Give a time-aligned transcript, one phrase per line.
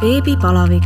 [0.00, 0.82] beebipalavik.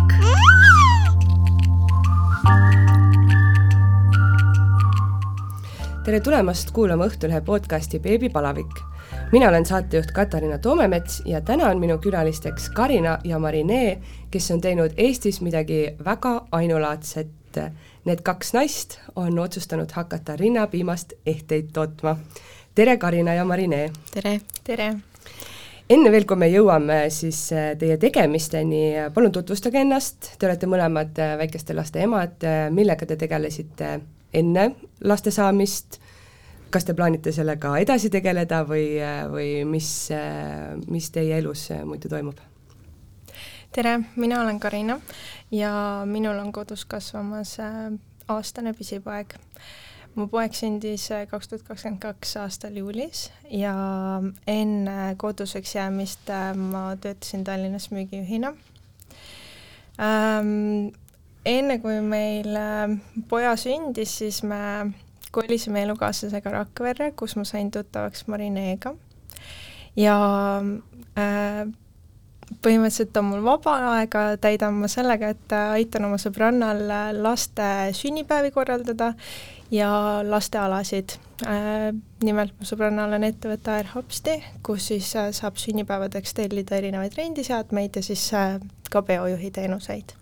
[6.04, 8.70] tere tulemast kuulama Õhtulehe podcasti Beebipalavik.
[9.32, 13.98] mina olen saatejuht Katariina Toomemets ja täna on minu külalisteks Karina ja Marinee,
[14.30, 17.28] kes on teinud Eestis midagi väga ainulaadset.
[18.04, 22.16] Need kaks naist on otsustanud hakata rinnapiimast ehteid tootma.
[22.74, 23.92] tere, Karina ja Marinee!
[24.14, 24.40] tere!
[24.64, 25.09] tere!
[25.90, 28.82] Enne veel, kui me jõuame siis äh, teie tegemisteni,
[29.14, 33.96] palun tutvustage ennast, te olete mõlemad äh, väikeste laste emad, äh, millega te tegelesite
[34.36, 34.68] enne
[35.10, 35.98] laste saamist,
[36.70, 38.84] kas te plaanite sellega edasi tegeleda või,
[39.32, 39.88] või mis,
[40.86, 42.38] mis teie elus muidu toimub?
[43.74, 44.96] tere, mina olen Karina
[45.54, 45.72] ja
[46.06, 47.56] minul on kodus kasvamas
[48.30, 49.34] aastane pisipoeg
[50.14, 53.74] mu poeg sündis äh, kaks tuhat kakskümmend kaks aastal juulis ja
[54.46, 58.54] enne koduseks jäämist äh, ma töötasin Tallinnas müügijuhina
[60.00, 60.90] ähm,.
[61.46, 62.96] enne kui meil äh,
[63.28, 64.92] poja sündis, siis me
[65.30, 68.94] kolisime elukaaslasega Rakverre, kus ma sain tuttavaks Marineega
[69.96, 70.16] ja
[71.18, 71.66] äh,
[72.58, 76.82] põhimõtteliselt on mul vaba aega, täidan ma sellega, et aitan oma sõbrannal
[77.22, 79.14] laste sünnipäevi korraldada
[79.70, 81.16] ja lastealasid.
[81.46, 81.90] Äh,
[82.24, 88.02] nimelt mu sõbrannal on ettevõte AirHopsti, kus siis äh, saab sünnipäevadeks tellida erinevaid rendiseadmeid ja
[88.04, 88.58] siis äh,
[88.90, 90.16] ka peojuhi teenuseid.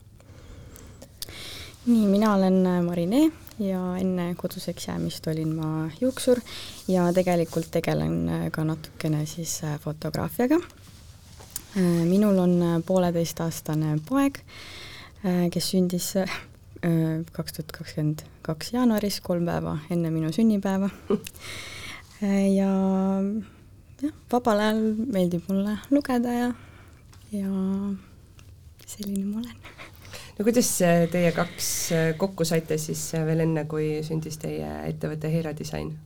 [1.89, 6.41] nii, mina olen Marinee ja enne koduseks jäämist olin ma juuksur
[6.89, 10.61] ja tegelikult tegelen ka natukene siis fotograafiaga
[11.77, 14.41] minul on äh, pooleteistaastane poeg,
[15.25, 16.15] äh, kes sündis
[17.35, 20.87] kaks tuhat kakskümmend kaks jaanuaris, kolm päeva enne minu sünnipäeva.
[22.59, 22.69] ja
[23.99, 24.79] jah, vabal ajal
[25.11, 26.53] meeldib mulle lugeda ja,
[27.35, 27.51] ja
[28.87, 29.59] selline ma olen.
[30.39, 30.71] no kuidas
[31.11, 31.73] teie kaks
[32.23, 35.97] kokku saite siis veel enne, kui sündis teie ettevõte Heira Disain?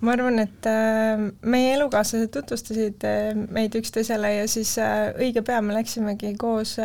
[0.00, 5.60] Ma arvan, et äh, meie elukaaslased tutvustasid äh, meid üksteisele ja siis äh, õige pea
[5.64, 6.76] me läksimegi koos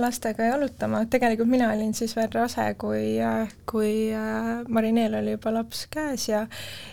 [0.00, 3.18] lastega jalutama, tegelikult mina olin siis veel rase, kui,
[3.68, 3.92] kui
[4.68, 6.46] Marineel oli juba laps käes ja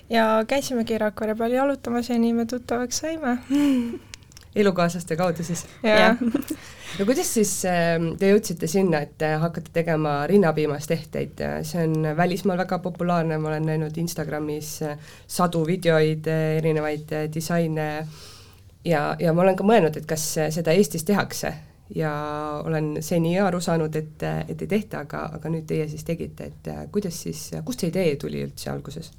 [0.09, 3.37] ja käisimegi Rakvere peal jalutamas ja nii me tuttavaks saime
[4.63, 5.65] elukaaslaste kaudu siis?
[6.99, 12.59] no kuidas siis ähm, te jõudsite sinna, et hakkate tegema rinnapiimast ehteid, see on välismaal
[12.59, 14.97] väga populaarne, ma olen näinud Instagramis äh,
[15.27, 17.89] sadu videoid, äh, erinevaid äh, disaine.
[18.85, 20.23] Ja, ja ma olen ka mõelnud, et kas
[20.55, 21.53] seda Eestis tehakse.
[21.95, 22.11] Ja
[22.63, 26.69] olen seni aru saanud, et, et ei tehta, aga, aga nüüd teie siis tegite, et
[26.93, 29.09] kuidas siis, kust see idee tuli üldse alguses?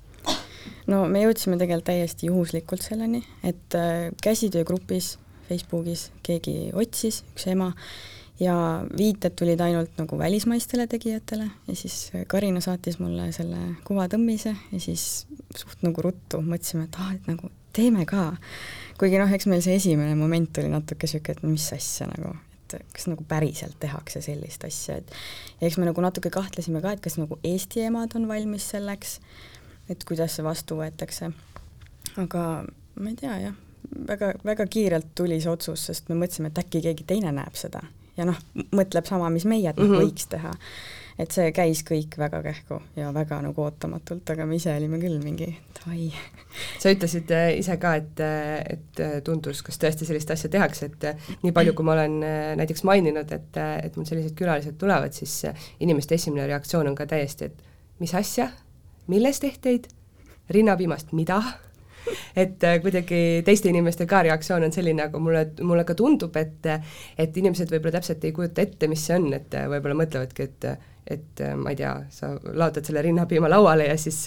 [0.86, 3.74] no me jõudsime tegelikult täiesti juhuslikult selleni, et
[4.22, 5.16] käsitöögrupis
[5.50, 7.72] Facebookis keegi otsis, üks ema,
[8.40, 8.54] ja
[8.96, 15.26] viited tulid ainult nagu välismaistele tegijatele ja siis Karina saatis mulle selle kuvatõmmise ja siis
[15.56, 18.32] suht nagu ruttu mõtlesime, et aa, et nagu teeme ka.
[18.98, 22.34] kuigi noh, eks meil see esimene moment oli natuke niisugune, et mis asja nagu,
[22.70, 25.14] kas nagu päriselt tehakse sellist asja, et
[25.60, 29.18] ja eks me nagu natuke kahtlesime ka, et kas nagu Eesti emad on valmis selleks,
[29.92, 31.32] et kuidas see vastu võetakse.
[32.16, 32.44] aga
[32.96, 33.58] ma ei tea jah,
[34.08, 37.82] väga, väga kiirelt tuli see otsus, sest me mõtlesime, et äkki keegi teine näeb seda
[38.20, 38.38] ja noh,
[38.76, 40.54] mõtleb sama, mis meie, et noh mm -hmm., võiks teha.
[41.20, 45.18] et see käis kõik väga kähku ja väga nagu ootamatult, aga me ise olime küll
[45.20, 46.08] mingi davai.
[46.80, 50.86] sa ütlesid äh, ise ka, et, äh, et äh, tundus, kas tõesti sellist asja tehakse,
[50.86, 52.20] et nii palju, kui ma olen
[52.56, 55.42] näiteks maininud, et, et mul sellised külalised tulevad, siis
[55.80, 57.62] inimeste esimene reaktsioon on ka täiesti, et
[58.00, 58.48] mis asja,
[59.06, 59.88] millest ehteid,
[60.48, 61.42] rinnapiimast, mida
[62.36, 66.70] et äh, kuidagi teiste inimeste ka reaktsioon on selline, aga mulle, mulle ka tundub, et
[66.70, 70.70] et inimesed võib-olla täpselt ei kujuta ette, mis see on, et äh, võib-olla mõtlevadki, et
[71.10, 74.20] et äh, ma ei tea, sa laotad selle rinnapiima lauale ja siis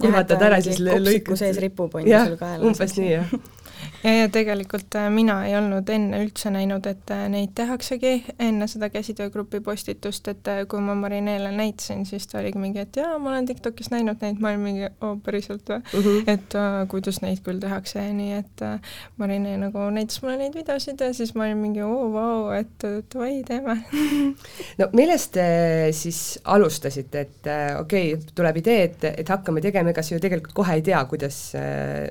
[0.00, 1.36] kuivatad ära, siis lõikad.
[1.36, 2.68] sees ripub, on ju, sul kaelas.
[2.70, 3.58] umbes nii, jah
[4.04, 8.68] ja, ja tegelikult äh, mina ei olnud enne üldse näinud, et äh, neid tehaksegi enne
[8.70, 13.18] seda käsitöögrupi postitust, et äh, kui ma Marineele näitasin, siis ta oligi mingi, et jaa,
[13.18, 15.80] ma olen TikTokis näinud neid, ma olin mingi, oo päriselt või?
[15.80, 16.30] Mm, -hmm.
[16.34, 18.02] et uh, kuidas neid küll tehakse?
[18.12, 22.10] Nii, et uh, Marinee nagu näitas mulle neid videosid ja siis ma olin mingi oo
[22.12, 23.78] vau, et davai, teeme.
[24.80, 25.44] No millest te
[25.92, 30.54] siis alustasite, et okei okay,, tuleb idee, et, et hakkame tegema, ega sa ju tegelikult
[30.56, 31.38] kohe ei tea, kuidas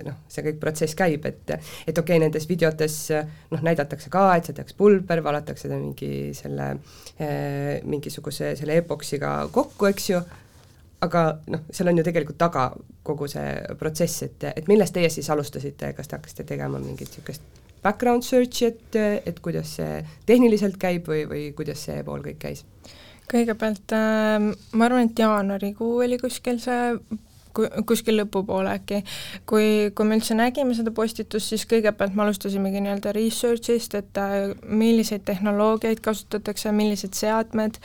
[0.05, 2.97] noh, see kõik protsess käib, et et okei okay,, nendes videotes
[3.51, 6.71] noh, näidatakse ka, et see tehakse pulber, valatakse ta mingi selle
[7.19, 10.21] eh, mingisuguse selle epoksiga kokku, eks ju,
[11.05, 11.23] aga
[11.53, 12.69] noh, seal on ju tegelikult taga
[13.07, 17.59] kogu see protsess, et, et millest teie siis alustasite, kas te hakkasite tegema mingit niisugust
[17.83, 18.97] background search'i, et,
[19.29, 22.65] et kuidas see tehniliselt käib või, või kuidas see pool kõik käis?
[23.29, 26.95] kõigepealt äh, ma arvan, et jaanuarikuu oli kuskil see
[27.53, 29.01] kuskil lõpupoole äkki,
[29.49, 34.51] kui, kui me üldse nägime seda postitust, siis kõigepealt me alustasimegi nii-öelda research'ist, et äh,
[34.65, 37.79] milliseid tehnoloogiaid kasutatakse, millised seadmed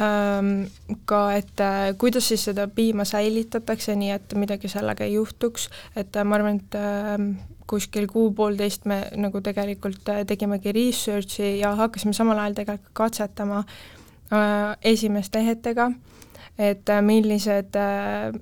[0.00, 0.52] ähm,,
[1.08, 6.16] ka et äh, kuidas siis seda piima säilitatakse, nii et midagi sellega ei juhtuks, et
[6.16, 7.26] äh, ma arvan, et äh,
[7.70, 13.62] kuskil kuu-poolteist me nagu tegelikult tegimegi research'i ja hakkasime samal ajal tegelikult katsetama
[14.88, 15.90] esimeste ehetega
[16.58, 18.32] et äh, millised äh,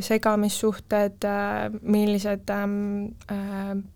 [0.00, 3.14] segamissuhted, äh, millised ähm,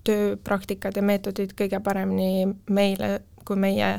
[0.04, 3.96] tööpraktikad ja meetodid kõige paremini meile kui meie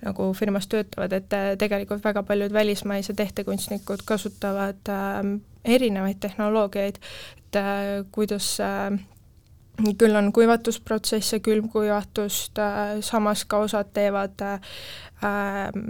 [0.00, 5.20] nagu firmas töötavad, et tegelikult väga paljud välismaised ehtekunstnikud kasutavad äh,
[5.64, 6.96] erinevaid tehnoloogiaid,
[7.36, 8.96] et äh, kuidas äh,
[9.98, 14.60] küll on kuivatusprotsesse, külmkuivatust äh,, samas ka osad teevad äh,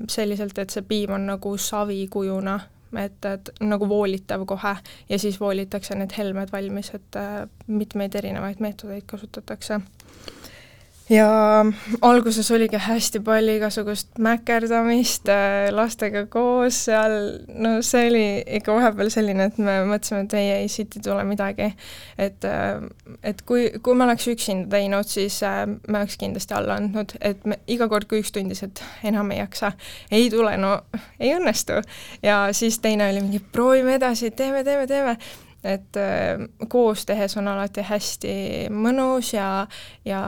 [0.08, 2.60] selliselt, et see piim on nagu savikujuna
[2.98, 4.76] et, et nagu voolitav kohe
[5.08, 9.80] ja siis voolitakse need helmed valmis, et äh, mitmeid erinevaid meetodeid kasutatakse
[11.10, 11.26] ja
[12.02, 17.14] alguses oligi hästi palju igasugust mäkerdamist äh, lastega koos seal,
[17.54, 18.24] no see oli
[18.58, 21.70] ikka vahepeal selline, et me mõtlesime, et ei, ei, siit ei tule midagi.
[22.18, 22.82] et, äh,
[23.22, 27.46] et kui, kui me oleks üksinda teinud, siis äh, me oleks kindlasti alla andnud, et
[27.46, 29.72] me iga kord, kui üks tundis, et enam ei jaksa,
[30.10, 30.76] ei tule, no
[31.20, 31.82] ei õnnestu.
[32.22, 35.18] ja siis teine oli mingi, proovime edasi, teeme, teeme, teeme
[35.66, 38.34] et äh, koos tehes on alati hästi
[38.74, 39.48] mõnus ja,
[40.06, 40.20] ja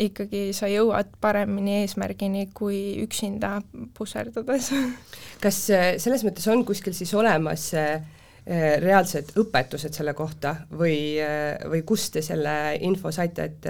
[0.00, 3.58] ikkagi sa jõuad paremini eesmärgini kui üksinda
[3.96, 4.72] pusserdades.
[5.44, 8.02] kas äh, selles mõttes on kuskil siis olemas äh,
[8.44, 11.16] reaalsed õpetused selle kohta või,
[11.64, 13.68] või kust te selle info saite, et,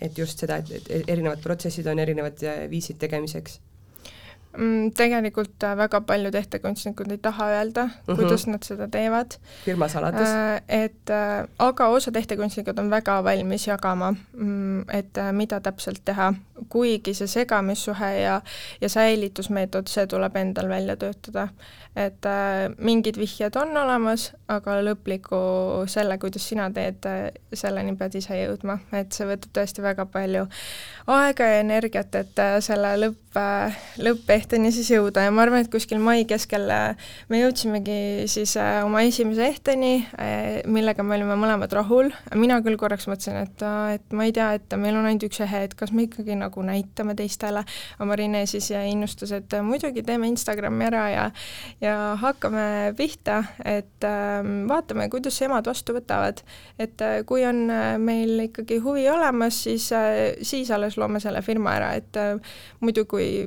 [0.00, 2.40] et just seda, et erinevad protsessid on erinevad
[2.72, 3.58] viisid tegemiseks?
[4.56, 8.16] Mm, tegelikult äh, väga paljud ehtekunstnikud ei taha öelda mm, -hmm.
[8.16, 9.34] kuidas nad seda teevad.
[9.64, 10.28] firma saladus.
[10.28, 16.34] Äh, et äh, aga osad ehtekunstnikud on väga valmis jagama, mm, et mida täpselt teha,
[16.68, 18.40] kuigi see segamissuhe ja,
[18.80, 21.48] ja säilitusmeetod, see tuleb endal välja töötada
[21.96, 22.26] et
[22.78, 25.38] mingid vihjed on olemas, aga lõpliku
[25.86, 27.06] selle, kuidas sina teed,
[27.54, 30.46] selleni pead ise jõudma, et see võtab tõesti väga palju
[31.06, 33.78] aega ja energiat, et selle lõpp äh,,
[34.44, 36.96] lõppehteni siis jõuda ja ma arvan, et kuskil mai keskel äh,
[37.32, 42.76] me jõudsimegi siis äh, oma esimese ehteni äh,, millega me olime mõlemad rahul, mina küll
[42.76, 45.94] korraks mõtlesin, et et ma ei tea, et meil on ainult üks ehe, et kas
[45.96, 47.62] me ikkagi nagu näitame teistele,
[47.96, 51.24] aga Marine siis innustas, et muidugi teeme Instagrami ära ja
[51.80, 56.44] ja hakkame pihta, et äh, vaatame, kuidas emad vastu võtavad.
[56.78, 57.64] et kui on
[58.02, 59.88] meil ikkagi huvi olemas, siis
[60.42, 62.18] siis alles loome selle firma ära, et
[62.84, 63.46] muidu kui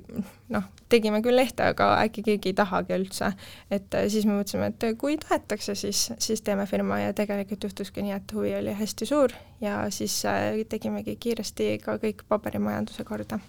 [0.54, 3.34] noh, tegime küll lehte, aga äkki keegi ei tahagi üldse.
[3.72, 8.06] et äh, siis me mõtlesime, et kui tahetakse, siis, siis teeme firma ja tegelikult juhtuski
[8.06, 13.40] nii, et huvi oli hästi suur ja siis äh, tegimegi kiiresti ka kõik paberimajanduse korda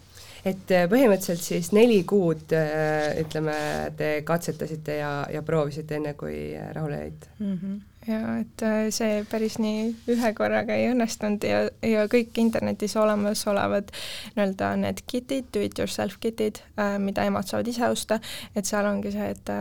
[0.46, 3.56] et äh, põhimõtteliselt siis neli kuud äh, ütleme,
[3.98, 7.54] te katsetasite ja, ja proovisite, enne kui äh, rahule jäite mm?
[7.54, 13.92] -hmm ja et see päris nii ühe korraga ei õnnestunud ja, ja kõik internetis olemasolevad
[14.36, 16.62] nii-öelda need kitid, do it yourself kitid,
[17.02, 18.20] mida emad saavad ise osta,
[18.56, 19.52] et seal ongi see, et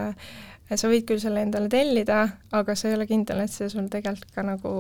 [0.76, 2.24] sa võid küll selle endale tellida,
[2.56, 4.72] aga sa ei ole kindel, et see sul tegelikult ka nagu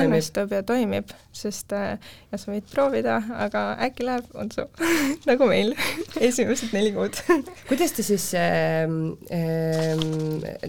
[0.00, 1.98] õnnestub ja toimib, sest äh,
[2.32, 4.64] ja sa võid proovida, aga äkki läheb untsu
[5.28, 5.74] nagu meil
[6.28, 7.20] esimesed neli kuud.
[7.68, 8.88] Kuidas te siis äh,
[9.36, 9.92] äh,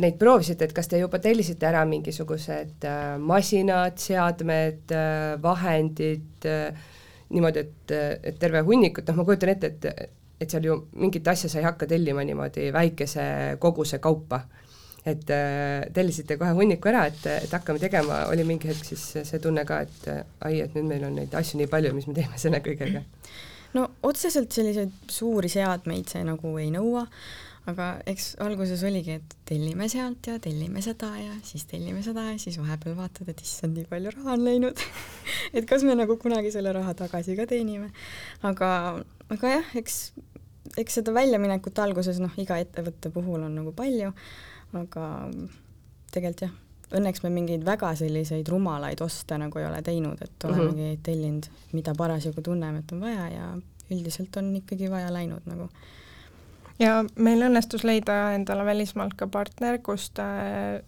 [0.04, 6.86] neid proovisite, et kas te juba tellisite ära mingisugused äh, masinad, seadmed äh,, vahendid äh,,
[7.32, 11.50] niimoodi, et, et terve hunnikut, noh ma kujutan ette, et et seal ju mingit asja
[11.50, 14.44] sa ei hakka tellima niimoodi väikese koguse kaupa.
[15.08, 19.40] Et äh, tellisite kohe hunniku ära, et, et hakkame tegema, oli mingi hetk siis see
[19.40, 22.16] tunne ka, et äh, ai, et nüüd meil on neid asju nii palju, mis me
[22.18, 23.06] teeme selle kõigega?
[23.78, 27.06] no otseselt selliseid suuri seadmeid see nagu ei nõua,
[27.68, 32.38] aga eks alguses oligi, et tellime sealt ja tellime seda ja siis tellime seda ja
[32.40, 34.84] siis vahepeal vaatad, et issand, nii palju raha on läinud
[35.58, 37.92] et kas me nagu kunagi selle raha tagasi ka teenime.
[38.48, 38.72] aga,
[39.34, 39.98] aga jah, eks,
[40.78, 44.14] eks seda väljaminekut alguses noh, iga ettevõtte puhul on nagu palju
[44.76, 45.06] aga
[46.12, 46.56] tegelikult jah,
[46.98, 50.54] õnneks me mingeid väga selliseid rumalaid oste nagu ei ole teinud, et mhm.
[50.54, 51.04] olemegi mm -hmm.
[51.04, 53.48] tellinud, mida parasjagu tunneme, et on vaja ja
[53.92, 55.70] üldiselt on ikkagi vaja läinud nagu.
[56.80, 60.82] Ja meil õnnestus leida endale välismaalt ka partner, kust äh,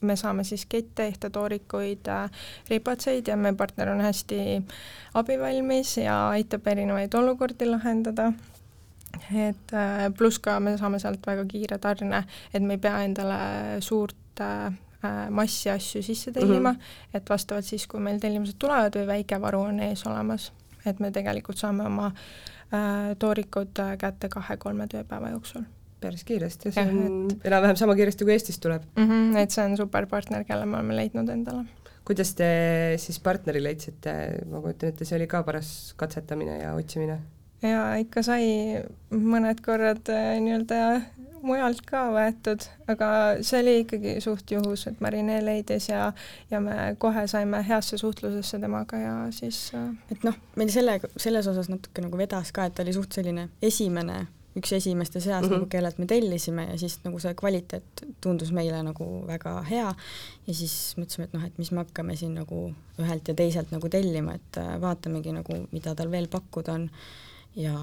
[0.00, 2.08] me saame siis kette, ehtetoorikuid,
[2.70, 4.40] ripatseid ja meie partner on hästi
[5.20, 8.30] abivalmis ja aitab erinevaid olukordi lahendada.
[9.34, 9.72] Et
[10.16, 12.22] pluss ka me saame sealt väga kiire tarne,
[12.54, 13.40] et me ei pea endale
[13.84, 14.44] suurt
[15.30, 16.72] massi asju sisse tellima.
[16.72, 17.14] Mm, -hmm.
[17.14, 20.52] et vastavalt siis, kui meil tellimused tulevad või väike varu on ees olemas,
[20.86, 25.66] et me tegelikult saame oma äh, toorikud kätte kahe-kolme tööpäeva jooksul
[26.00, 29.08] päris kiiresti, see on enam-vähem sama kiiresti, kui Eestist tuleb mm.
[29.08, 31.66] -hmm, et see on super partner, kelle me oleme leidnud endale.
[32.04, 32.48] kuidas te
[32.98, 34.14] siis partneri leidsite,
[34.50, 37.20] ma kujutan ette, see oli ka paras katsetamine ja otsimine?
[37.62, 38.46] jaa, ikka sai
[39.12, 40.80] mõned korrad äh, nii-öelda
[41.42, 43.10] mujalt ka võetud, aga
[43.46, 46.10] see oli ikkagi suht juhus, et Marine leidis ja
[46.50, 51.48] ja me kohe saime heasse suhtlusesse temaga ja siis äh, et noh, meil selle, selles
[51.50, 54.26] osas natuke nagu vedas ka, et ta oli suht selline esimene
[54.58, 55.52] üks esimeste seas mm -hmm.
[55.54, 59.94] nagu, kellelt me tellisime ja siis nagu see kvaliteet tundus meile nagu väga hea
[60.46, 63.88] ja siis mõtlesime, et noh, et mis me hakkame siin nagu ühelt ja teiselt nagu
[63.88, 66.90] tellima, et äh, vaatamegi nagu, mida tal veel pakkuda on
[67.56, 67.76] ja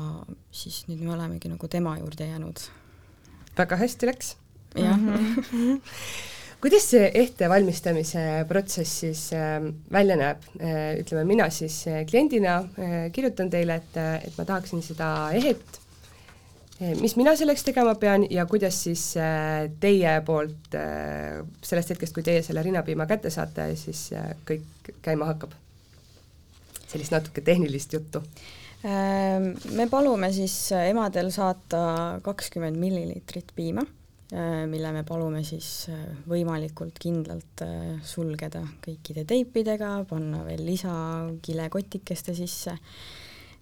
[0.51, 2.59] siis nüüd me olemegi nagu tema juurde jäänud.
[3.57, 4.35] Väga hästi läks.
[4.77, 4.99] jah
[6.61, 9.59] kuidas see ehte valmistamise protsess siis äh,
[9.93, 10.97] välja näeb äh,?
[11.01, 15.83] ütleme, mina siis äh, kliendina äh, kirjutan teile, et, et ma tahaksin seda ehet
[16.77, 19.01] Eh, mis mina selleks tegema pean ja kuidas siis
[19.81, 20.75] teie poolt
[21.65, 24.11] sellest hetkest, kui teie selle rinnapiima kätte saate, siis
[24.45, 25.55] kõik käima hakkab?
[26.87, 28.21] sellist natuke tehnilist juttu.
[28.85, 33.81] Ähm, me palume siis emadel saata kakskümmend milliliitrit piima,
[34.67, 35.87] mille me palume siis
[36.27, 37.63] võimalikult kindlalt
[38.03, 42.75] sulgeda kõikide teipidega, panna veel lisakilekotikeste sisse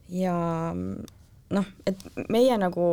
[0.09, 0.33] ja
[0.73, 2.01] noh, et
[2.33, 2.87] meie nagu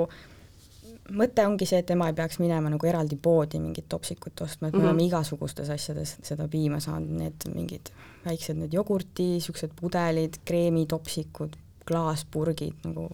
[1.16, 4.74] mõte ongi see, et ema ei peaks minema nagu eraldi poodi mingit topsikut ostma, et
[4.74, 4.88] me mm -hmm.
[4.88, 7.90] oleme igasugustes asjades seda piima saanud, need mingid
[8.24, 11.56] väiksed need jogurti, niisugused pudelid, kreemitopsikud,
[11.88, 13.08] klaaspurgid, nagu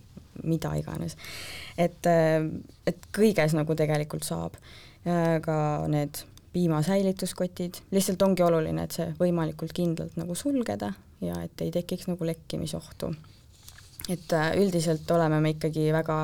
[0.45, 1.17] mida iganes.
[1.79, 2.07] et,
[2.87, 4.59] et kõiges nagu tegelikult saab.
[5.43, 6.21] ka need
[6.53, 10.93] piimasäilituskotid, lihtsalt ongi oluline, et see võimalikult kindlalt nagu sulgeda
[11.25, 13.13] ja et ei tekiks nagu lekkimisohtu
[14.09, 16.19] et äh, üldiselt oleme me ikkagi väga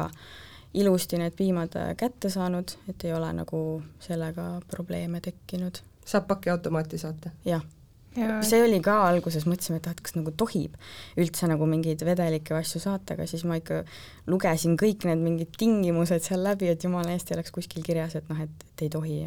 [0.74, 3.60] ilusti need piimad äh, kätte saanud, et ei ole nagu
[4.00, 5.82] sellega probleeme tekkinud.
[6.04, 7.30] saab pakiautomaati saata?
[7.44, 7.73] jah ja.
[8.14, 10.76] See oli ka alguses, mõtlesime, et ah, kas nagu tohib
[11.20, 13.82] üldse nagu mingeid vedelikke asju saata, aga siis ma ikka
[14.30, 18.30] lugesin kõik need mingid tingimused seal läbi, et jumala eest ei oleks kuskil kirjas, et
[18.30, 19.18] noh, et, et ei tohi.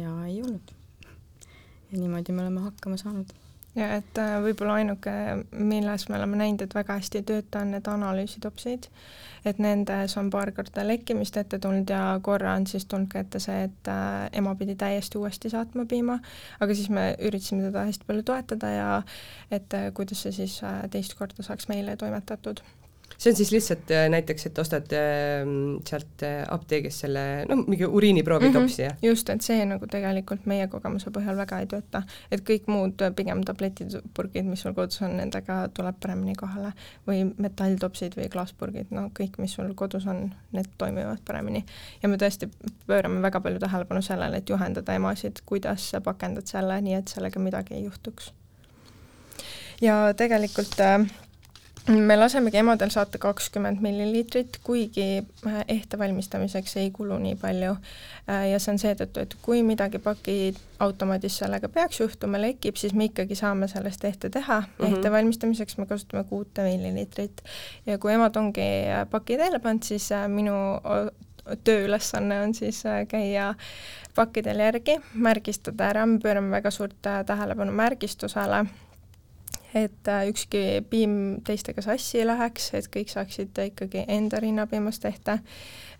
[0.00, 0.74] Ja ei olnud.
[1.92, 3.30] ja niimoodi me oleme hakkama saanud
[3.74, 5.12] ja et äh, võib-olla ainuke,
[5.52, 8.88] milles me oleme näinud, et väga hästi ei tööta, on need analüüsitopsid,
[9.44, 13.42] et nendes on paar korda lekkimist ette tulnud ja korra on siis tulnud ka ette
[13.42, 16.20] see, et äh, ema pidi täiesti uuesti saatma piima,
[16.60, 18.88] aga siis me üritasime teda hästi palju toetada ja
[19.50, 20.60] et äh, kuidas see siis
[20.94, 22.62] teist korda saaks meile toimetatud
[23.18, 27.86] see on siis lihtsalt äh, näiteks, et ostad ähm, sealt äh, apteegist selle noh, mingi
[27.86, 28.60] uriiniproovi mm -hmm.
[28.60, 28.96] topsi, jah?
[29.02, 32.02] just, et see nagu tegelikult meie kogemuse põhjal väga ei tööta.
[32.30, 36.72] et kõik muud äh, pigem tabletid, purgid, mis sul kodus on, nendega tuleb paremini kohale.
[37.06, 41.64] või metalltopsid või klaaspurgid, no kõik, mis sul kodus on, need toimivad paremini.
[42.02, 42.48] ja me tõesti
[42.86, 47.40] pöörame väga palju tähelepanu sellele, et juhendada emasid, kuidas sa pakendad selle nii, et sellega
[47.40, 48.32] midagi ei juhtuks.
[49.80, 51.06] ja tegelikult äh,
[51.88, 55.06] me lasemegi emadel saata kakskümmend milliliitrit, kuigi
[55.46, 57.74] äh, ehte valmistamiseks ei kulu nii palju.
[58.28, 63.10] Äh, ja see on seetõttu, et kui midagi pakiautomaadis sellega peaks juhtuma, lekib, siis me
[63.10, 64.70] ikkagi saame sellest ehte teha mm.
[64.78, 64.94] -hmm.
[64.96, 67.42] ehte valmistamiseks me kasutame kuute milliliitrit.
[67.86, 70.54] ja kui emad ongi äh, paki teele pannud, siis minu
[71.64, 73.54] tööülesanne on siis käia
[74.14, 78.64] pakkidel järgi, märgistada ära, me pöörame väga suurt tähelepanu märgistusele
[79.74, 85.38] et äh, ükski piim teistega sassi ei läheks, et kõik saaksid ikkagi enda rinnapiimast tehta.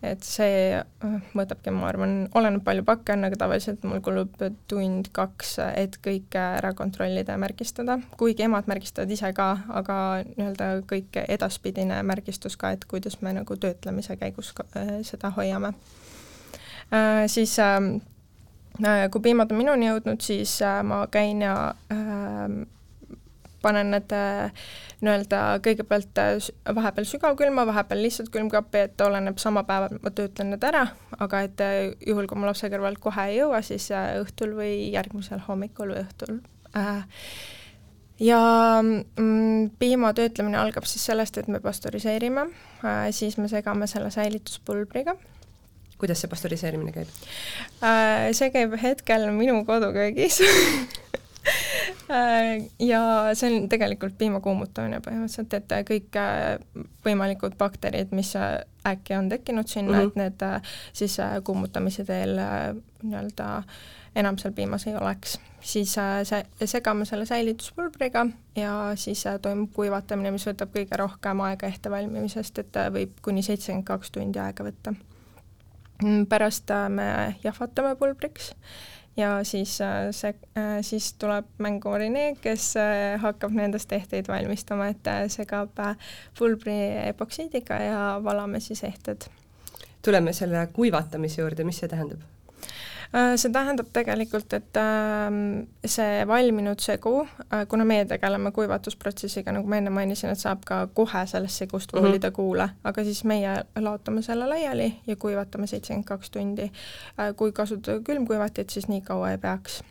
[0.04, 4.34] et see äh, võtabki, ma arvan, oleneb palju pakke on, aga tavaliselt mul kulub
[4.68, 11.22] tund-kaks, et kõike ära kontrollida ja märgistada, kuigi emad märgistavad ise ka, aga nii-öelda kõik
[11.24, 15.72] edaspidine märgistus ka, et kuidas me nagu töötlemise käigus ka, äh, seda hoiame
[16.92, 17.24] äh,.
[17.26, 17.96] siis ähm,
[18.84, 21.56] äh, kui piimad on minuni jõudnud, siis äh, ma käin ja
[21.92, 22.60] äh,
[23.64, 24.66] panen need äh,
[25.04, 26.36] nii-öelda kõigepealt äh,
[26.76, 30.86] vahepeal sügavkülma, vahepeal lihtsalt külmkappi, et oleneb sama päeval, ma töötlen need ära,
[31.18, 35.44] aga et äh, juhul, kui ma lapse kõrvalt kohe ei jõua, siis õhtul või järgmisel
[35.48, 36.40] hommikul või õhtul.
[38.22, 38.40] Ja
[38.80, 42.46] mm, piima töötlemine algab siis sellest, et me pastöriseerime,
[43.14, 45.16] siis me segame selle säilituspulbriga.
[45.98, 47.10] Kuidas see pastöriseerimine käib?
[47.84, 50.88] Äh, see käib hetkel minu koduköögis äh,
[52.78, 53.00] ja
[53.34, 56.18] see on tegelikult piima kuumutamine põhimõtteliselt, et kõik
[57.04, 60.08] võimalikud bakterid, mis äkki on tekkinud sinna mm, -hmm.
[60.08, 62.36] et need siis kuumutamise teel
[63.02, 63.62] nii-öelda
[64.16, 65.38] enam seal piimas ei oleks.
[65.60, 72.58] siis se-, segame selle säilituspulbriga ja siis toimub kuivatamine, mis võtab kõige rohkem aega ettevalmimisest,
[72.58, 74.94] et võib kuni seitsekümmend kaks tundi aega võtta
[76.02, 78.54] Mm, pärast äh, me jahvatame pulbriks
[79.16, 82.74] ja siis äh, see, äh, siis tuleb mängu Rene, kes
[83.22, 85.78] hakkab nendest ehteid valmistama, et segab
[86.38, 86.78] pulbri
[87.08, 89.28] epoksiidiga ja valame siis ehted.
[90.02, 92.33] tuleme selle kuivatamise juurde, mis see tähendab?
[93.14, 99.68] Äh, see tähendab tegelikult, et ähm, see valminud segu, äh, kuna meie tegeleme kuivatusprotsessiga, nagu
[99.70, 102.02] ma enne mainisin, et saab ka kohe sellest segust mhm.
[102.02, 102.36] voolida mm -hmm.
[102.36, 106.62] kuule, aga siis meie laotame selle laiali ja kuivatame seitsekümmend kaks tundi.
[107.20, 109.82] Äh, kui kasutada külmkuivatit, siis nii kaua ei peaks.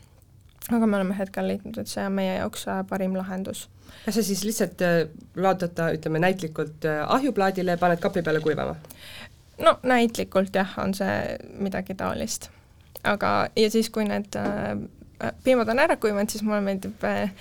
[0.72, 3.70] aga me oleme hetkel leidnud, et see on meie jaoks parim lahendus
[4.06, 4.80] kas sa siis lihtsalt
[5.36, 8.76] laotad ta, ütleme näitlikult ahjuplaadile ja paned kapli peale kuivama?
[9.60, 12.50] no näitlikult jah, on see midagi taolist
[13.04, 17.32] aga, ja siis, kui need äh, piimad on ära kuivanud, siis mulle meeldib äh,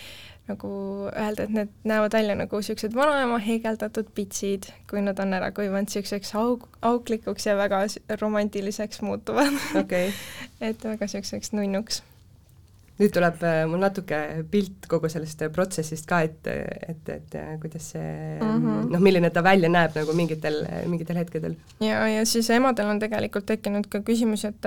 [0.51, 0.71] nagu
[1.09, 5.89] öelda, et need näevad välja nagu niisugused vanaema heegeldatud pitsid, kui nad on ära kuivanud,
[5.89, 7.85] niisuguseks auk-, auklikuks ja väga
[8.21, 10.11] romantiliseks muutuvad okay.
[10.69, 12.03] et väga niisuguseks nunnuks
[13.01, 14.19] nüüd tuleb äh, mul natuke
[14.53, 16.55] pilt kogu sellest protsessist ka ette,
[16.89, 18.91] et, et äh, kuidas see mm -hmm.
[18.93, 21.57] noh, milline ta välja näeb nagu mingitel, mingitel hetkedel.
[21.81, 24.67] ja, ja siis emadel on tegelikult tekkinud ka küsimus, et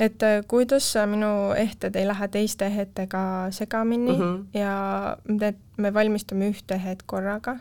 [0.00, 4.58] et kuidas minu ehted ei lähe teiste ehetega segamini mm -hmm.
[4.58, 7.58] ja need, me valmistame ühte ehet korraga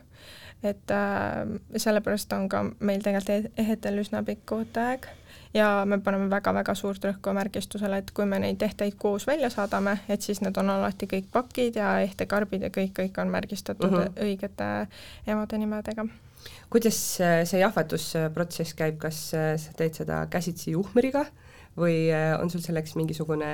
[0.64, 1.46] et äh,
[1.78, 5.08] sellepärast on ka meil tegelikult ehetel üsna pikk ooteaeg
[5.56, 9.98] ja me paneme väga-väga suurt rõhku märgistusele, et kui me neid ehteid koos välja saadame,
[10.12, 14.00] et siis need on alati kõik pakid ja ehtekarbid ja kõik, kõik on märgistatud uh
[14.00, 14.08] mhm.
[14.08, 14.24] -huh.
[14.28, 14.70] õigete
[15.28, 16.08] emade nimedega.
[16.70, 16.98] kuidas
[17.50, 21.26] see jahvatusprotsess käib, kas sa teed seda käsitsi juhmeriga
[21.78, 23.52] või on sul selleks mingisugune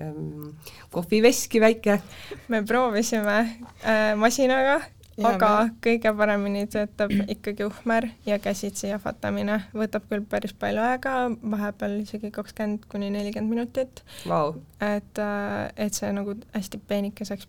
[0.00, 0.48] ähm,
[0.90, 2.00] kohviveski väike?
[2.48, 3.38] me proovisime
[3.84, 4.80] äh, masinaga
[5.26, 5.74] aga me...
[5.84, 12.32] kõige paremini töötab ikkagi uhmer ja käsitsi jahvatamine, võtab küll päris palju aega, vahepeal isegi
[12.34, 14.56] kakskümmend kuni nelikümmend minutit wow..
[14.80, 17.48] et, äh, et see nagu hästi peenikeseks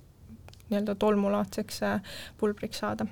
[0.69, 3.07] nii-öelda tolmulaadseks äh, pulbriks saada.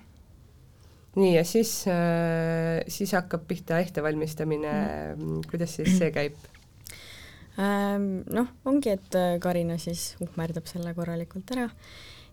[1.15, 4.71] nii, ja siis, äh, siis hakkab pihta ehte valmistamine
[5.15, 6.37] mm., kuidas siis see käib?
[7.59, 11.67] Ähm, noh, ongi, et Karina siis uhmerdab selle korralikult ära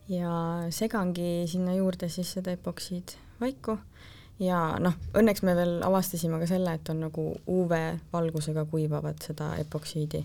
[0.09, 0.33] ja
[0.71, 3.79] segangi sinna juurde siis seda epoksiidvaiku
[4.43, 10.23] ja noh, õnneks me veel avastasime ka selle, et on nagu UV-valgusega kuivavad seda epoksiidi,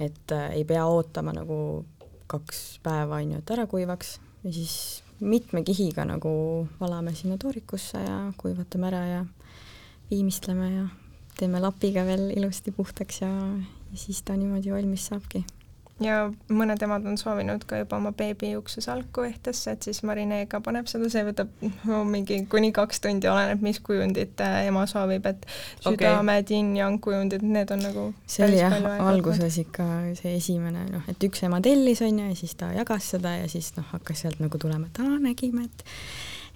[0.00, 1.58] et äh, ei pea ootama nagu
[2.28, 4.18] kaks päeva, on ju, et ära kuivaks.
[4.44, 6.30] Ja siis mitme kihiga nagu
[6.78, 9.24] valame sinna toorikusse ja kuivatame ära ja
[10.10, 10.86] viimistleme ja
[11.38, 13.30] teeme lapiga veel ilusti puhtaks ja,
[13.90, 15.42] ja siis ta niimoodi valmis saabki
[16.02, 16.18] ja
[16.54, 21.10] mõned emad on soovinud ka juba oma beebi juuksesalku ehtesse, et siis marineega paneb seda,
[21.12, 21.50] see võtab
[21.88, 25.46] no, mingi kuni kaks tundi, oleneb, mis kujundit äh, ema soovib, et
[25.82, 29.88] südamed okay., yin-yang kujundid, need on nagu see oli jah, alguses ikka
[30.20, 33.50] see esimene noh, et üks ema tellis, on ju, ja siis ta jagas seda ja
[33.50, 35.86] siis noh, hakkas sealt nagu tulema, et aa, nägime, et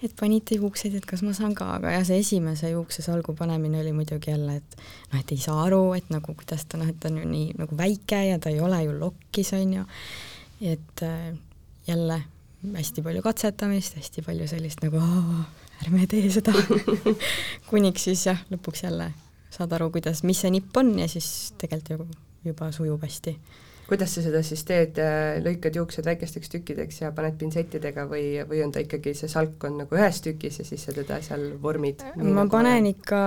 [0.03, 3.93] et panite juukseid, et kas ma saan ka, aga jah, see esimese juuksesalgu panemine oli
[3.95, 4.77] muidugi jälle, et
[5.13, 7.55] noh, et ei saa aru, et nagu kuidas ta noh, et ta on ju nii
[7.59, 9.85] nagu väike ja ta ei ole ju lokkis, on ju,
[10.73, 11.31] et äh,
[11.87, 12.21] jälle
[12.75, 15.01] hästi palju katsetamist, hästi palju sellist nagu
[15.83, 16.53] ärme tee seda.
[17.69, 19.11] Kuniks siis jah, lõpuks jälle
[19.53, 22.11] saad aru, kuidas, mis see nipp on ja siis tegelikult
[22.43, 23.37] ju juba sujub hästi
[23.87, 28.63] kuidas sa seda siis teed, äh, lõikad juuksed väikesteks tükkideks ja paned pintsettidega või, või
[28.65, 32.05] on ta ikkagi, see salk on nagu ühes tükis ja siis sa teda seal vormid?
[32.15, 33.19] ma nagu panen ikka,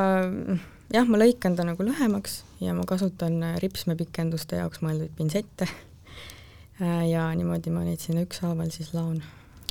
[0.94, 7.28] jah, ma lõikan ta nagu lühemaks ja ma kasutan ripsmepikenduste jaoks mõeldud pintsette äh, ja
[7.36, 9.20] niimoodi ma neid sinna ükshaaval siis laon.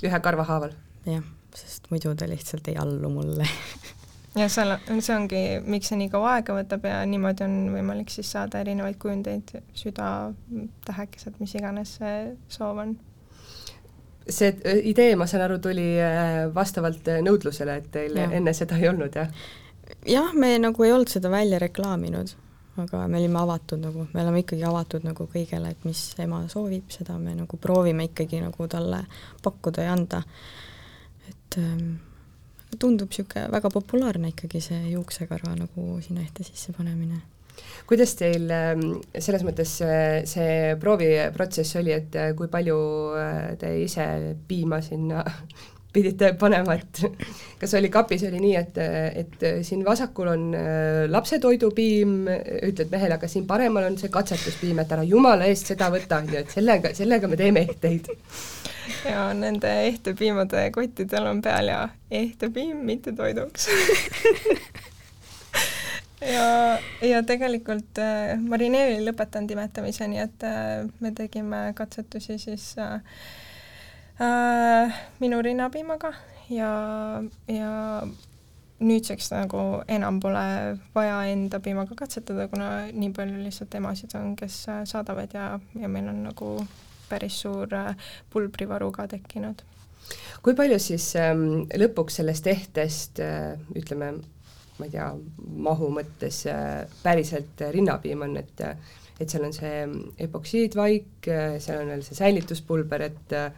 [0.06, 0.78] ühe karva haaval?
[1.10, 1.26] jah,
[1.58, 3.50] sest muidu ta lihtsalt ei allu mulle
[4.36, 8.30] ja seal, see ongi, miks see nii kaua aega võtab ja niimoodi on võimalik siis
[8.36, 10.08] saada erinevaid kujundeid, süda,
[10.88, 12.16] tähekesed, mis iganes see
[12.52, 12.96] soov on.
[14.28, 14.52] see
[14.92, 18.30] idee, ma saan aru, tuli äh, vastavalt äh, nõudlusele, et teil ja.
[18.34, 19.30] enne seda ei olnud, jah?
[20.10, 22.34] jah, me nagu ei olnud seda välja reklaaminud,
[22.82, 26.90] aga me olime avatud nagu, me oleme ikkagi avatud nagu kõigele, et mis ema soovib,
[26.92, 29.06] seda me nagu proovime ikkagi nagu talle
[29.46, 30.24] pakkuda ja anda.
[31.30, 31.96] et ähm,
[32.80, 37.22] tundub niisugune väga populaarne ikkagi see juuksekarva nagu sinna ehte sisse panemine.
[37.88, 38.84] kuidas teil ähm,
[39.18, 39.78] selles mõttes
[40.32, 42.80] see prooviprotsess oli, et kui palju
[43.62, 44.08] te ise
[44.48, 45.24] piima sinna
[45.96, 47.02] pidite panema, et
[47.60, 48.80] kas oli kapis, oli nii, et,
[49.24, 52.16] et siin vasakul on äh, lapsetoidupiim,
[52.70, 56.32] ütled mehele, aga siin paremal on see katsetuspiim, et ära jumala eest seda võta, on
[56.34, 58.12] ju, et sellega, sellega me teeme ehteid.
[59.06, 61.80] ja nende ehtepiimade kottidel on peal ja
[62.14, 63.66] ehtepiim mitte toiduks
[66.34, 73.00] ja, ja tegelikult äh, marineeri lõpetan timetamise, nii et äh, me tegime katsetusi siis äh,
[74.22, 76.14] äh, minu rinnapiimaga
[76.50, 76.72] ja,
[77.48, 77.74] ja
[78.80, 80.46] nüüdseks nagu enam pole
[80.96, 85.92] vaja enda piimaga katsetada, kuna nii palju lihtsalt emasid on, kes äh, saadavad ja, ja
[85.92, 86.58] meil on nagu
[87.10, 87.96] päris suur äh,
[88.34, 89.64] pulbrivaru ka tekkinud.
[90.44, 94.12] kui palju siis ähm, lõpuks sellest ehtest äh, ütleme,
[94.78, 95.08] ma ei tea,
[95.70, 98.68] mahu mõttes äh, päriselt rinnapiim on, et
[99.16, 99.86] et seal on see
[100.26, 101.30] epoksiidvaik,
[101.64, 103.54] seal on veel see säilituspulber, et äh,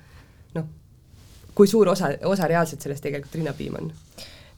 [1.58, 3.94] kui suur osa, osa reaalselt sellest tegelikult rinnapiim on?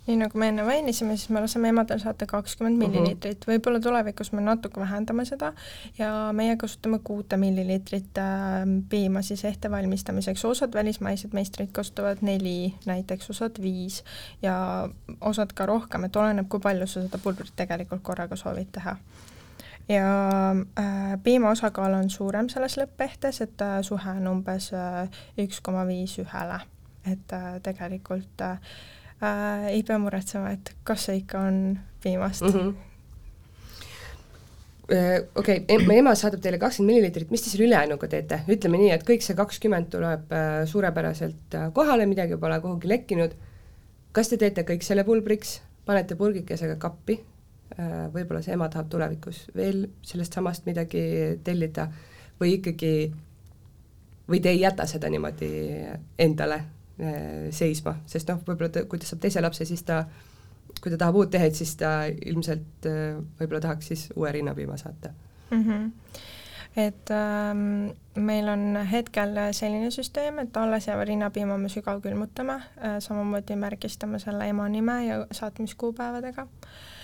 [0.10, 2.86] nii nagu me enne mainisime, siis me laseme emadel saata kakskümmend mhm.
[2.88, 5.52] milliliitrit, võib-olla tulevikus me natuke vähendame seda
[6.00, 12.74] ja meie kasutame kuute milliliitrit äh, piima siis ehte valmistamiseks, osad välismaised meistrid kasutavad neli
[12.90, 14.02] näiteks, osad viis
[14.42, 14.56] ja
[15.22, 18.98] osad ka rohkem, et oleneb, kui palju sa seda pulbrit tegelikult korraga soovid teha
[19.90, 25.62] ja äh, piima osakaal on suurem selles lõppehtes, et äh, suhe on umbes äh, üks
[25.66, 26.60] koma viis ühele,
[27.06, 28.60] et äh, tegelikult äh,
[29.22, 32.60] äh, ei pea muretsema, et kas see ikka on piimast mm.
[32.60, 32.78] -hmm
[34.90, 38.40] okei okay,, ema saadab teile kakskümmend milliliitrit, mis te selle ülejäänuga teete?
[38.50, 40.32] ütleme nii, et kõik see kakskümmend tuleb
[40.66, 43.36] suurepäraselt kohale, midagi pole kuhugi lekkinud.
[44.12, 47.20] kas te teete kõik selle pulbriks, panete purgikesega kappi,
[47.78, 51.02] Äh, võib-olla see ema tahab tulevikus veel sellest samast midagi
[51.46, 51.86] tellida
[52.40, 52.94] või ikkagi,
[54.26, 55.50] või te ei jäta seda niimoodi
[56.18, 56.79] endale äh,
[57.56, 60.02] seisma, sest noh, võib-olla ta, kui ta saab teise lapse, siis ta,
[60.82, 65.14] kui ta tahab uut tehet, siis ta ilmselt äh, võib-olla tahaks siis uue rinnapiima saata
[65.52, 65.64] mm.
[65.64, 66.28] -hmm
[66.78, 73.56] et ähm, meil on hetkel selline süsteem, et alles jääva rinnapiima me sügavkülmutame äh,, samamoodi
[73.56, 76.99] märgistame selle ema nime ja saatmiskuupäevadega äh, Äh,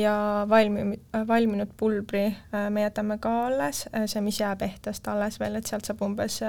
[0.00, 5.40] ja valmi-, valminud pulbri äh, me jätame ka alles, äh, see, mis jääb ehtest alles
[5.40, 6.40] veel, et sealt saab umbes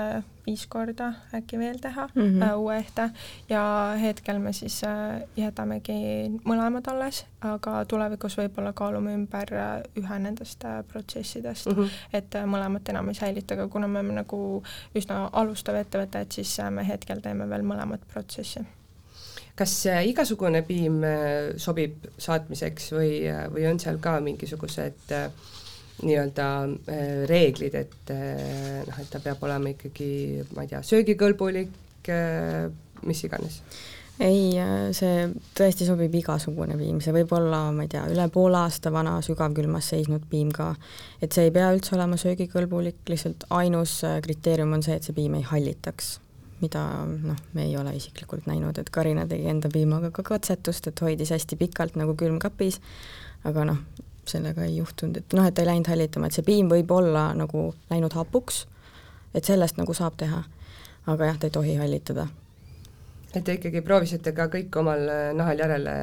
[0.44, 2.54] viis korda äkki veel teha mm -hmm.
[2.56, 3.10] uue ehte
[3.50, 3.64] ja
[4.02, 4.82] hetkel me siis
[5.38, 5.94] jätamegi
[6.46, 9.56] mõlemad alles, aga tulevikus võib-olla kaalume ümber
[9.96, 11.90] ühe nendest protsessidest mm, -hmm.
[12.14, 14.64] et mõlemat enam ei säilita, aga kuna me oleme nagu
[14.96, 18.66] üsna alustav ettevõte, et siis me hetkel teeme veel mõlemat protsessi
[19.60, 25.14] kas äh, igasugune piim äh, sobib saatmiseks või, äh, või on seal ka mingisugused
[26.04, 26.46] nii-öelda
[27.30, 32.10] reeglid, et noh, et ta peab olema ikkagi, ma ei tea, söögikõlbulik,
[33.06, 33.60] mis iganes?
[34.18, 34.58] ei,
[34.98, 39.20] see tõesti sobib igasugune piim, see võib olla, ma ei tea, üle poole aasta vana
[39.24, 40.74] sügavkülmas seisnud piim ka.
[41.22, 45.38] et see ei pea üldse olema söögikõlbulik, lihtsalt ainus kriteerium on see, et see piim
[45.38, 46.16] ei hallitaks
[46.62, 51.02] mida noh, me ei ole isiklikult näinud, et Karina tegi enda piimaga ka katsetust, et
[51.02, 52.80] hoidis hästi pikalt nagu külmkapis,
[53.50, 53.82] aga noh,
[54.30, 57.72] sellega ei juhtunud, et noh, et ei läinud hallitama, et see piim võib olla nagu
[57.92, 58.64] läinud hapuks,
[59.34, 60.44] et sellest nagu saab teha,
[61.12, 62.28] aga jah, ta ei tohi hallitada.
[63.34, 65.94] et te ikkagi proovisite ka kõik omal nahal järele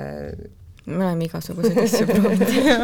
[0.86, 2.76] me oleme igasuguseid asju proovinud ja,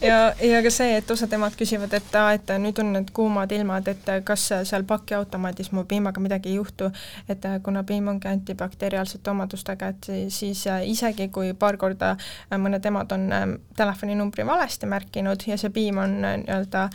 [0.00, 3.52] ja, ja ka see, et osad emad küsivad, et aa, et nüüd on need kuumad
[3.52, 6.92] ilmad, et kas seal pakiautomaadis mu piimaga midagi ei juhtu,
[7.32, 12.14] et kuna piim ongi antibakteriaalsete omadustega, et siis isegi, kui paar korda
[12.62, 16.88] mõned emad on ähm, telefoninumbri valesti märkinud ja see piim on äh, nii-öelda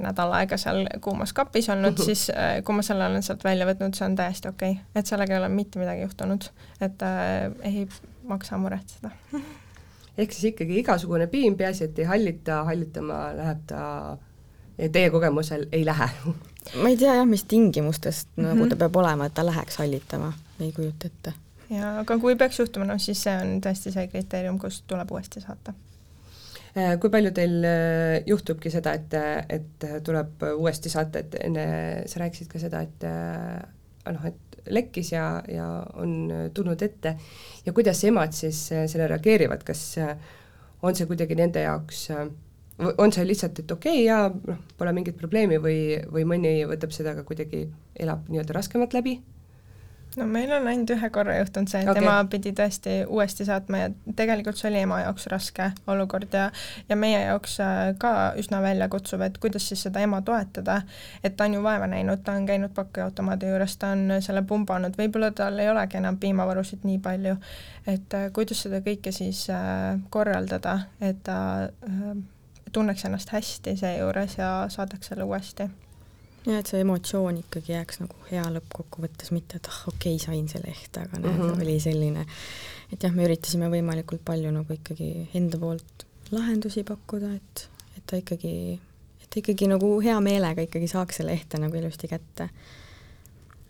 [0.00, 2.04] nädal aega seal kuumas kapis olnud, mhm.
[2.04, 5.10] siis äh, kui ma selle olen sealt välja võtnud, see on täiesti okei okay., et
[5.10, 7.88] sellega ei ole mitte midagi juhtunud, et äh, ei
[8.30, 9.12] maksa muretseda
[10.18, 13.82] ehk siis ikkagi igasugune piim, peaasi, et ei hallita, hallitama läheb ta
[14.80, 16.08] teie kogemusel ei lähe
[16.82, 18.48] ma ei tea jah, mis tingimustest mm -hmm.
[18.48, 21.32] nagu ta peab olema, et ta läheks hallitama, ei kujuta ette.
[21.70, 25.40] jaa, aga kui peaks juhtuma, noh siis see on tõesti see kriteerium, kust tuleb uuesti
[25.40, 25.74] saata.
[26.76, 29.14] Äh, kui palju teil äh, juhtubki seda, et,
[29.48, 31.66] et tuleb uuesti saata, et enne
[32.06, 37.16] sa rääkisid ka seda, et äh, noh, et lekkis ja, ja on tulnud ette
[37.66, 40.14] ja kuidas emad siis äh, sellele reageerivad, kas äh,
[40.82, 42.26] on see kuidagi nende jaoks äh,
[42.98, 45.80] on see lihtsalt, et okei okay, jaa, noh, pole mingit probleemi või,
[46.12, 47.66] või mõni võtab seda ka kuidagi,
[48.00, 49.18] elab nii-öelda raskemalt läbi?
[50.16, 52.02] No meil on ainult ühe korra juhtunud see, et okay.
[52.02, 56.48] ema pidi tõesti uuesti saatma ja tegelikult see oli ema jaoks raske olukord ja
[56.88, 60.80] ja meie jaoks äh, ka üsna väljakutsuv, et kuidas siis seda ema toetada,
[61.24, 64.96] et ta on ju vaeva näinud, ta on käinud pakiautomaadi juures, ta on selle pumbanud,
[64.98, 67.36] võib-olla tal ei olegi enam piimavarusid nii palju,
[67.86, 71.38] et äh, kuidas seda kõike siis äh, korraldada, et ta
[72.72, 75.68] tunneks ennast hästi seejuures ja saadaks selle uuesti
[76.46, 80.48] jah, et see emotsioon ikkagi jääks nagu hea lõppkokkuvõttes, mitte et ah, okei okay,, sain
[80.48, 81.64] selle ehte, aga näed mm, -hmm.
[81.64, 82.26] oli selline,
[82.92, 88.20] et jah, me üritasime võimalikult palju nagu ikkagi enda poolt lahendusi pakkuda, et, et ta
[88.20, 88.54] ikkagi,
[89.20, 92.48] et ta ikkagi nagu hea meelega ikkagi saaks selle ehte nagu ilusti kätte.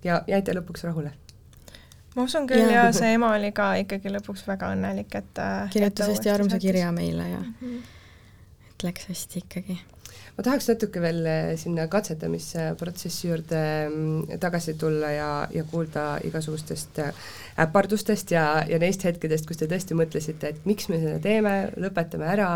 [0.04, 1.12] ja jäite lõpuks rahule?
[2.16, 5.40] ma usun küll ja, ja see ema oli ka ikkagi lõpuks väga õnnelik, et
[5.72, 7.83] kirjutas hästi armsa kirja meile ja mm -hmm.
[8.70, 9.78] et läks hästi ikkagi
[10.40, 13.59] ma tahaks natuke veel eh, sinna katsetamisprotsessi juurde
[13.90, 17.26] mm, tagasi tulla ja, ja kuulda igasugustest eh,
[17.61, 22.31] äpardustest ja, ja neist hetkedest, kus te tõesti mõtlesite, et miks me seda teeme, lõpetame
[22.33, 22.48] ära,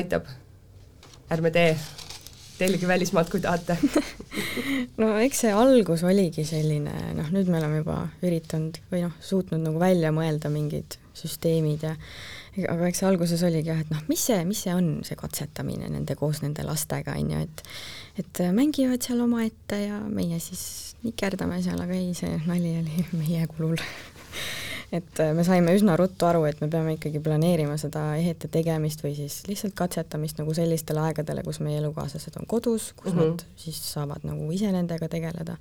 [0.00, 0.32] aitab,
[1.28, 1.74] ärme tee,
[2.60, 3.78] tellige välismaalt, kui tahate.
[5.00, 7.96] No eks see algus oligi selline, noh, nüüd me oleme juba
[8.26, 11.94] üritanud või noh, suutnud nagu välja mõelda mingid süsteemid ja
[12.70, 16.16] aga eks alguses oligi jah, et noh, mis see, mis see on, see katsetamine nende
[16.18, 17.64] koos nende lastega, on ju, et
[18.20, 23.46] et mängivad seal omaette ja meie siis nikerdame seal, aga ei, see nali oli meie
[23.50, 23.78] kulul
[24.92, 29.14] et me saime üsna ruttu aru, et me peame ikkagi planeerima seda ehete tegemist või
[29.18, 33.30] siis lihtsalt katsetamist nagu sellistele aegadele, kus meie elukaaslased on kodus, kus mm -hmm.
[33.30, 35.56] nad siis saavad nagu ise nendega tegeleda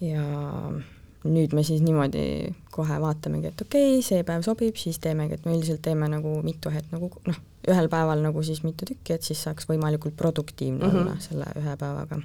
[0.00, 0.24] ja
[1.24, 5.44] nüüd me siis niimoodi kohe vaatamegi, et okei okay,, see päev sobib, siis teemegi, et
[5.44, 9.26] me üldiselt teeme nagu mitu het nagu noh, ühel päeval nagu siis mitu tükki, et
[9.26, 11.00] siis saaks võimalikult produktiivne mm -hmm.
[11.00, 12.20] olla selle ühe päevaga.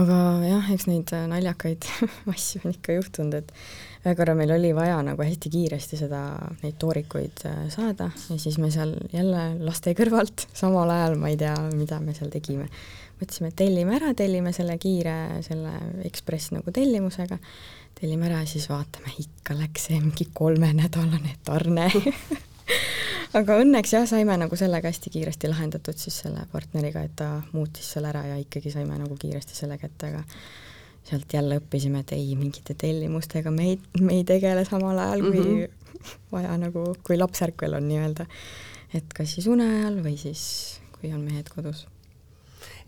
[0.00, 0.16] aga
[0.48, 1.84] jah, eks neid naljakaid
[2.34, 3.52] asju on ikka juhtunud, et
[4.00, 6.22] ühe korra meil oli vaja nagu hästi kiiresti seda,
[6.62, 11.38] neid toorikuid äh, saada ja siis me seal jälle laste kõrvalt samal ajal, ma ei
[11.40, 12.70] tea, mida me seal tegime.
[13.20, 15.74] Mõtlesime, et tellime ära, tellime selle kiire, selle
[16.08, 17.36] Ekspress nagu tellimusega,
[17.98, 21.90] tellime ära ja siis vaatame, ikka läks see mingi kolmenädalane tarne.
[23.38, 27.92] Aga õnneks jah, saime nagu sellega hästi kiiresti lahendatud siis selle partneriga, et ta muutis
[27.92, 30.24] selle ära ja ikkagi saime nagu kiiresti selle kätte, aga
[31.04, 35.44] sealt jälle õppisime, et ei, mingite tellimustega me ei, me ei tegele samal ajal, kui
[35.44, 36.18] mm -hmm.
[36.32, 38.26] vaja nagu, kui lapsärkvel on nii-öelda.
[38.94, 41.86] et kas siis une ajal või siis, kui on mehed kodus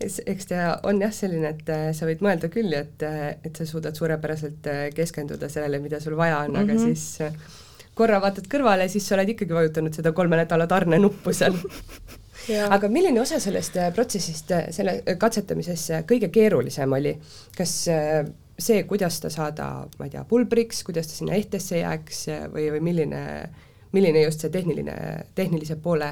[0.01, 3.65] eks ta on jah selline, et äh, sa võid mõelda küll, et, äh, et sa
[3.65, 6.63] suudad suurepäraselt äh, keskenduda sellele, mida sul vaja on mm, -hmm.
[6.63, 6.93] aga mhm.
[6.93, 11.53] siis korra vaatad kõrvale, siis sa oled ikkagi vajutanud seda kolme nädala tarnenuppu seal
[12.69, 17.13] aga milline osa sellest protsessist, selle katsetamises kõige keerulisem oli?
[17.57, 17.75] kas
[18.59, 22.81] see, kuidas ta saada, ma ei tea, pulbriks, kuidas ta sinna ehtesse jääks või, või
[22.91, 23.21] milline,
[23.95, 24.95] milline just see tehniline,
[25.35, 26.11] tehnilise poole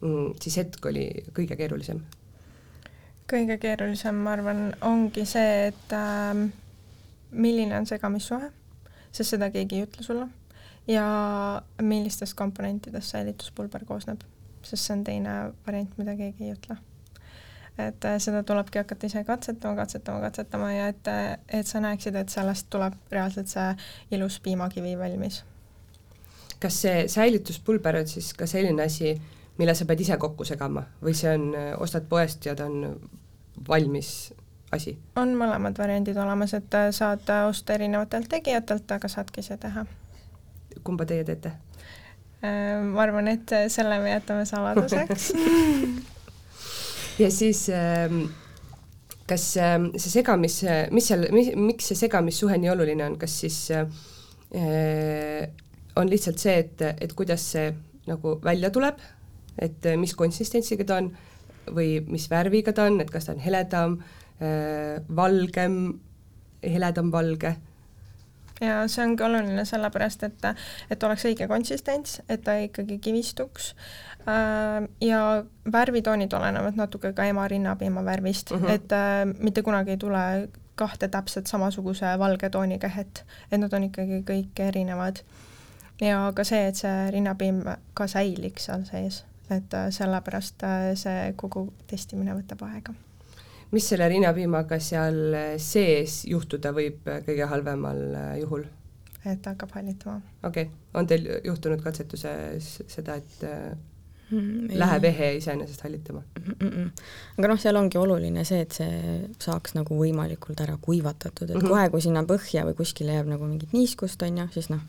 [0.00, 1.06] mm, siis hetk oli
[1.36, 2.02] kõige keerulisem?
[3.30, 6.40] kõige keerulisem, ma arvan, ongi see, et äh,
[7.30, 8.50] milline on segamissuhe,
[9.14, 10.26] sest seda keegi ei ütle sulle,
[10.90, 11.04] ja
[11.82, 14.24] millistest komponentidest säilituspulber koosneb,
[14.70, 15.34] sest see on teine
[15.66, 16.76] variant, mida keegi ei ütle.
[17.80, 21.12] et äh, seda tulebki hakata ise katsetama, katsetama, katsetama ja et,
[21.48, 23.68] et sa näeksid, et sellest tuleb reaalselt see
[24.16, 25.42] ilus piimakivi valmis.
[26.60, 29.14] kas see säilituspulber on siis ka selline asi,
[29.58, 33.00] mille sa pead ise kokku segama või see on, ostad poest ja ta on
[33.68, 34.32] valmis
[34.72, 34.98] asi?
[35.16, 39.86] on mõlemad variandid olemas, et äh, saad äh, osta erinevatelt tegijatelt, aga saadki ise teha.
[40.84, 41.52] kumba teie teete?
[42.40, 45.32] Äh, ma arvan, et selle me jätame saladuseks.
[47.20, 48.30] Ja siis ähm,
[49.28, 50.62] kas ähm, see segamis,
[50.94, 51.26] mis seal,
[51.60, 53.84] miks see segamissuhe nii oluline on, kas siis äh,
[56.00, 57.66] on lihtsalt see, et, et kuidas see
[58.08, 59.02] nagu välja tuleb,
[59.60, 61.10] et mis konsistentsiga ta on
[61.76, 63.98] või mis värviga ta on, et kas ta on heledam
[64.40, 65.76] äh,, valgem,
[66.64, 67.52] heledam valge
[68.60, 70.46] ja see ongi oluline sellepärast, et,
[70.90, 73.74] et oleks õige konsistents, et ta ikkagi kivistuks
[74.28, 75.20] äh, ja
[75.72, 78.70] värvitoonid olenevad natuke ka ema rinnapiima värvist mm, -hmm.
[78.70, 83.84] et äh, mitte kunagi ei tule kahte täpselt samasuguse valge tooniga het, et nad on
[83.84, 85.16] ikkagi kõik erinevad.
[86.00, 91.32] ja ka see, et see rinnapiim ka säiliks seal sees et äh, sellepärast äh, see
[91.36, 92.94] kogu testimine võtab aega.
[93.70, 98.66] Mis selle rinnapiimaga seal sees juhtuda võib kõige halvemal äh, juhul?
[99.24, 100.20] et hakkab hallitama.
[100.42, 103.42] okei okay., on teil juhtunud katsetuses seda, et
[104.30, 106.54] mm, läheb ehe iseenesest hallitama mm.
[106.68, 106.88] -mm.
[107.38, 111.60] aga noh, seal ongi oluline see, et see saaks nagu võimalikult ära kuivatatud, et mm
[111.60, 111.68] -hmm.
[111.68, 114.80] kohe, kui sinna põhja või kuskile jääb nagu mingit niiskust, on ju, siis noh,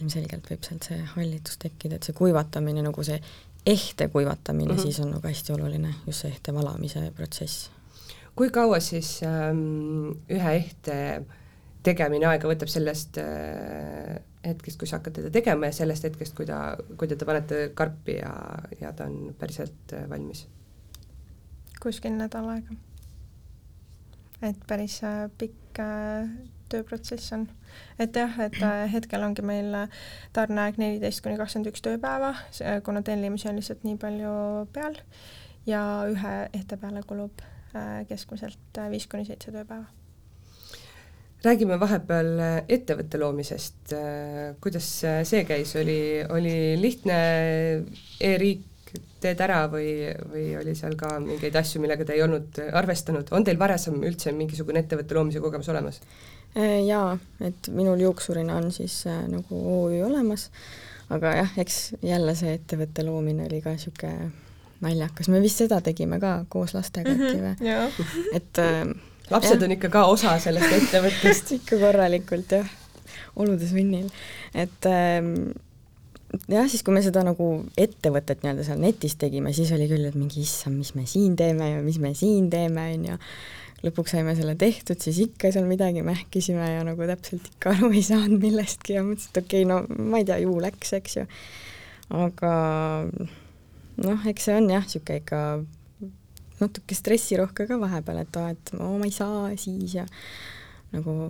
[0.00, 3.20] ilmselgelt võib sealt see hallitus tekkida, et see kuivatamine, nagu see
[3.66, 4.82] ehte kuivatamine mm, -hmm.
[4.82, 7.70] siis on nagu hästi oluline, just see ehte valamise protsess.
[8.36, 11.24] kui kaua siis ähm, ühe ehte
[11.82, 16.46] tegemine aega võtab sellest äh, hetkest, kui sa hakkad teda tegema ja sellest hetkest, kui
[16.46, 18.34] ta, kui te ta panete karpi ja,
[18.80, 20.46] ja ta on päriselt äh, valmis?
[21.82, 22.76] kuskil nädal aega.
[24.42, 25.28] et päris äh,
[25.74, 26.28] pikk äh,
[26.70, 27.48] tööprotsess on.
[27.98, 29.74] et jah, et äh, hetkel ongi meil
[30.32, 32.34] tarneaeg neliteist kuni kakskümmend üks tööpäeva,
[32.84, 34.34] kuna tellimusi on lihtsalt nii palju
[34.72, 34.96] peal
[35.66, 37.42] ja ühe ehte peale kulub
[38.08, 39.86] keskmiselt viis kuni seitse tööpäeva.
[41.44, 43.96] räägime vahepeal ettevõtte loomisest,
[44.60, 47.18] kuidas see käis, oli, oli lihtne
[48.20, 48.70] e-riik
[49.24, 49.88] teed ära või,
[50.30, 54.32] või oli seal ka mingeid asju, millega te ei olnud arvestanud, on teil varasem üldse
[54.36, 56.00] mingisugune ettevõtte loomise kogemus olemas?
[56.54, 60.50] Äh, jaa, et minul juuksurina on siis äh, nagu OÜ olemas,
[61.14, 64.30] aga jah, eks jälle see ettevõtte loomine oli ka niisugune
[64.84, 68.30] naljakas, me vist seda tegime ka koos lastega äkki mm -hmm, või?
[68.36, 68.80] et äh,
[69.30, 69.66] lapsed jah.
[69.66, 72.70] on ikka ka osa sellest ettevõttest ikka korralikult jah,
[73.36, 74.10] olude sunnil,
[74.54, 75.22] et äh,
[76.50, 77.48] jah, siis kui me seda nagu
[77.80, 81.70] ettevõtet nii-öelda seal netis tegime, siis oli küll, et mingi issand, mis me siin teeme
[81.70, 83.20] ja mis me siin teeme, on ju.
[83.84, 88.04] lõpuks saime selle tehtud, siis ikka seal midagi mähkisime ja nagu täpselt ikka aru ei
[88.06, 91.26] saanud millestki ja mõtlesin, et okei okay,, no ma ei tea, ju läks, eks ju.
[92.24, 92.52] aga
[94.04, 95.40] noh, eks see on jah, niisugune ikka
[96.60, 100.06] natuke stressirohke ka vahepeal, et aa, et oo, ma ei saa siis ja
[100.94, 101.28] nagu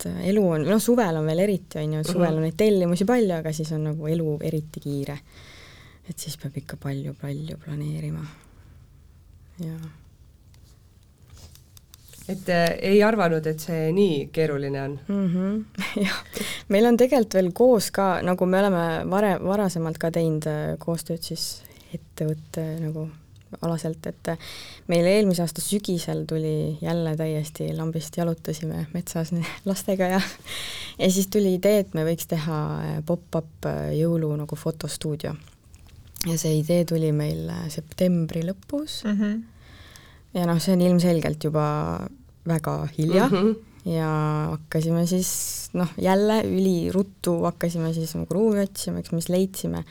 [0.00, 3.06] et äh, elu on, noh, suvel on veel eriti, on ju, suvel on neid tellimusi
[3.08, 5.18] palju, aga siis on nagu elu eriti kiire.
[6.10, 8.24] et siis peab ikka palju-palju planeerima.
[9.60, 9.90] jaa.
[12.28, 15.26] et äh, ei arvanud, et see nii keeruline on mm?
[15.34, 15.64] -hmm.
[16.04, 16.20] jah,
[16.68, 21.22] meil on tegelikult veel koos ka, nagu me oleme varem, varasemalt ka teinud äh, koostööd
[21.22, 21.62] siis
[21.94, 23.08] ettevõtte nagu
[23.62, 24.30] alaselt, et
[24.90, 29.32] meil eelmise aasta sügisel tuli jälle täiesti lambist, jalutasime metsas
[29.68, 30.20] lastega ja
[30.98, 32.58] ja siis tuli idee, et me võiks teha
[33.06, 35.34] pop-up jõulu nagu fotostuudio.
[36.26, 39.16] ja see idee tuli meil septembri lõpus mm.
[39.18, 39.42] -hmm.
[40.34, 41.66] ja noh, see on ilmselgelt juba
[42.46, 43.54] väga hilja mm -hmm.
[43.96, 44.10] ja
[44.50, 49.84] hakkasime siis noh, jälle üliruttu hakkasime siis nagu ruumi otsima, eks me siis leidsime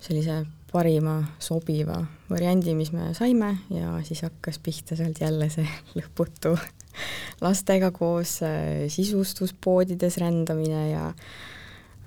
[0.00, 0.44] sellise
[0.74, 5.66] parima sobiva variandi, mis me saime ja siis hakkas pihta sealt jälle see
[5.98, 6.56] lõputu
[7.42, 11.52] lastega koos äh, sisustuspoodides rändamine ja äh,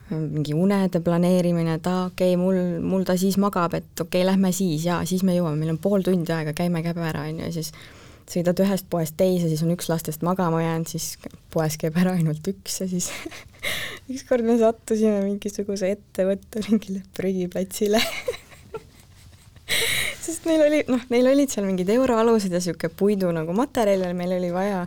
[0.10, 4.28] mingi unede planeerimine, et aa, okei okay,, mul, mul ta siis magab, et okei okay,,
[4.30, 7.42] lähme siis ja siis me jõuame, meil on pool tundi aega, käime käbe ära, on
[7.42, 7.74] ju, ja siis
[8.28, 11.14] sõidad ühest poest teise, siis on üks lastest magama jäänud, siis
[11.54, 13.12] poes käib ära ainult üks ja siis
[14.14, 18.04] ükskord me sattusime mingisuguse ettevõtte mingile prügiplatsile
[20.26, 24.14] sest neil oli, noh, neil olid seal mingid euroalused ja niisugune puidu nagu materjal ja
[24.18, 24.86] meil oli vaja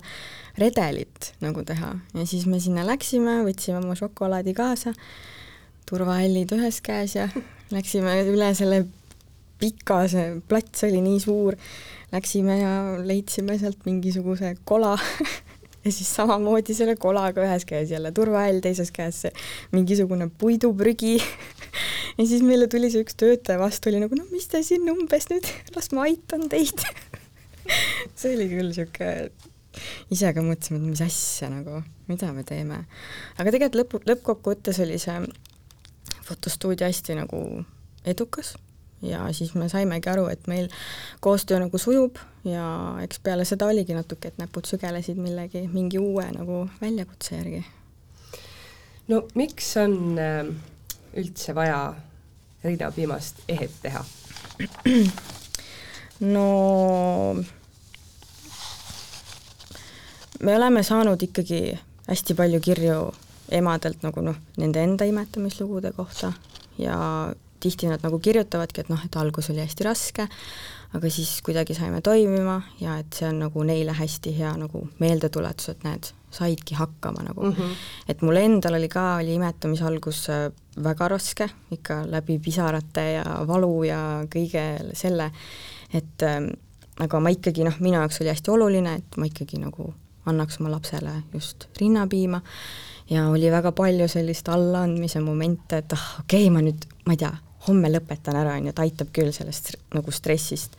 [0.60, 1.94] redelit nagu teha.
[2.16, 4.94] Ja siis me sinna läksime, võtsime oma šokolaadi kaasa,
[5.88, 7.28] turvahällid ühes käes ja
[7.76, 8.84] läksime üle selle
[9.60, 11.56] pika, see plats oli nii suur,
[12.14, 14.96] läksime ja leidsime sealt mingisuguse kola
[15.84, 19.24] ja siis samamoodi selle kolaga ühes käes jälle turvahäll, teises käes
[19.72, 21.18] mingisugune puiduprügi.
[22.18, 25.28] Ja siis meile tuli see üks töötaja vastu, oli nagu, no mis te siin umbes
[25.30, 26.82] nüüd, las ma aitan teid.
[28.18, 29.30] See oli küll sihuke,
[30.12, 32.82] ise ka mõtlesime, et mis asja nagu, mida me teeme.
[33.38, 35.16] aga tegelikult lõpu, lõppkokkuvõttes oli see
[36.26, 37.40] fotostuudio hästi nagu
[38.04, 38.52] edukas
[39.02, 40.68] ja siis me saimegi aru, et meil
[41.20, 42.64] koostöö nagu sujub ja
[43.02, 47.64] eks peale seda oligi natuke, et näpud sügelesid millegi, mingi uue nagu väljakutse järgi.
[49.08, 50.46] no miks on äh,
[51.16, 51.94] üldse vaja
[52.64, 54.04] riinapiimast ehet teha?
[56.34, 56.46] no
[60.40, 63.00] me oleme saanud ikkagi hästi palju kirju
[63.50, 66.32] emadelt nagu noh, nende enda imetamislugude kohta
[66.78, 66.98] ja
[67.60, 70.26] tihti nad nagu kirjutavadki, et noh, et algus oli hästi raske,
[70.96, 75.70] aga siis kuidagi saime toimima ja et see on nagu neile hästi hea nagu meeldetuletus,
[75.74, 77.52] et näed, saidki hakkama nagu mm.
[77.52, 77.76] -hmm.
[78.08, 80.50] et mul endal oli ka, oli imetamise algus äh,
[80.82, 85.30] väga raske, ikka läbi pisarate ja valu ja kõige selle,
[85.94, 86.46] et äh,
[86.98, 89.94] aga ma ikkagi noh, minu jaoks oli hästi oluline, et ma ikkagi nagu
[90.26, 92.40] annaks oma lapsele just rinnapiima
[93.10, 97.22] ja oli väga palju sellist allaandmise momente, et ah, okei okay,, ma nüüd, ma ei
[97.24, 97.32] tea,
[97.68, 100.76] homme lõpetan ära, on ju, et aitab küll sellest nagu stressist.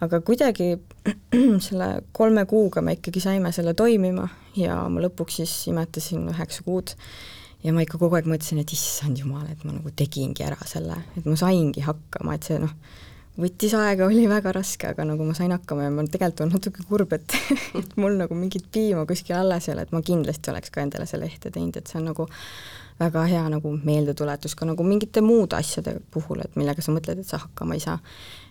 [0.00, 0.72] aga kuidagi
[1.66, 6.94] selle kolme kuuga me ikkagi saime selle toimima ja ma lõpuks siis imetasin üheksa kuud
[7.64, 10.96] ja ma ikka kogu aeg mõtlesin, et issand jumal, et ma nagu tegingi ära selle,
[11.16, 12.72] et ma saingi hakkama, et see noh,
[13.40, 16.86] võttis aega, oli väga raske, aga nagu ma sain hakkama ja ma tegelikult olen natuke
[16.88, 17.36] kurb, et
[17.80, 21.08] et mul nagu mingit piima kuskil alles ei ole, et ma kindlasti oleks ka endale
[21.10, 22.28] selle ette teinud, et see on nagu
[23.00, 27.28] väga hea nagu meeldetuletus ka nagu mingite muude asjade puhul, et millega sa mõtled, et
[27.28, 27.98] sa hakkama ei saa.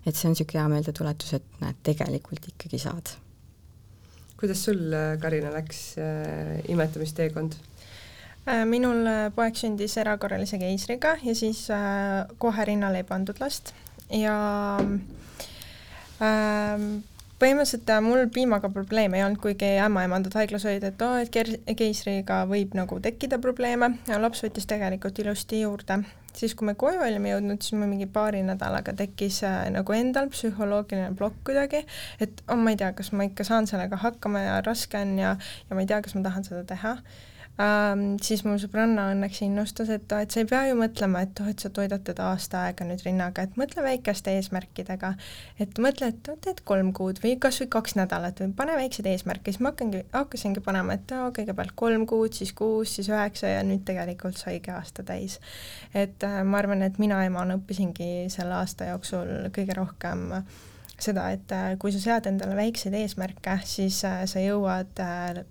[0.05, 3.15] et see on niisugune hea meeldetuletus, et näed, tegelikult ikkagi saad.
[4.39, 4.79] kuidas sul,
[5.21, 7.59] Karina, läks äh, imetamisteekond
[8.47, 8.65] äh,?
[8.65, 13.73] minul äh, poeg sündis erakorralise keisriga ja siis äh, kohe rinnale ei pandud last
[14.09, 14.35] ja
[16.21, 16.89] äh,
[17.39, 22.41] põhimõtteliselt mul piimaga probleeme ei olnud, kuigi ämmaemandad haiglas olid, et oo oh,, et keisriga
[22.49, 26.01] võib nagu tekkida probleeme ja laps võttis tegelikult ilusti juurde.
[26.33, 30.29] siis, kui me koju olime jõudnud, siis mul mingi paari nädalaga tekkis äh, nagu endal
[30.31, 31.85] psühholoogiline plokk kuidagi,
[32.19, 35.35] et oh, ma ei tea, kas ma ikka saan sellega hakkama ja raske on ja,
[35.69, 36.97] ja ma ei tea, kas ma tahan seda teha
[37.63, 41.49] ähm,, siis mu sõbranna õnneks innustas, et, et sa ei pea ju mõtlema, et oh,
[41.51, 45.13] et sa toidad teda aasta aega nüüd rinnaga, et mõtle väikeste eesmärkidega.
[45.59, 49.51] et mõtle, et teed kolm kuud või kas või kaks nädalat või pane väikseid eesmärke,
[49.51, 53.61] siis ma hakkangi, hakkasingi panema, et oh, kõigepealt kolm kuud, siis kuus, siis üheksa ja
[53.67, 55.39] nüüd tegelikult saigi aasta täis.
[55.93, 60.29] et äh, ma arvan, et mina emana õppisingi selle aasta jooksul kõige rohkem
[61.03, 65.43] seda, et äh, kui sa sead endale väikseid eesmärke, siis äh, sa jõuad äh,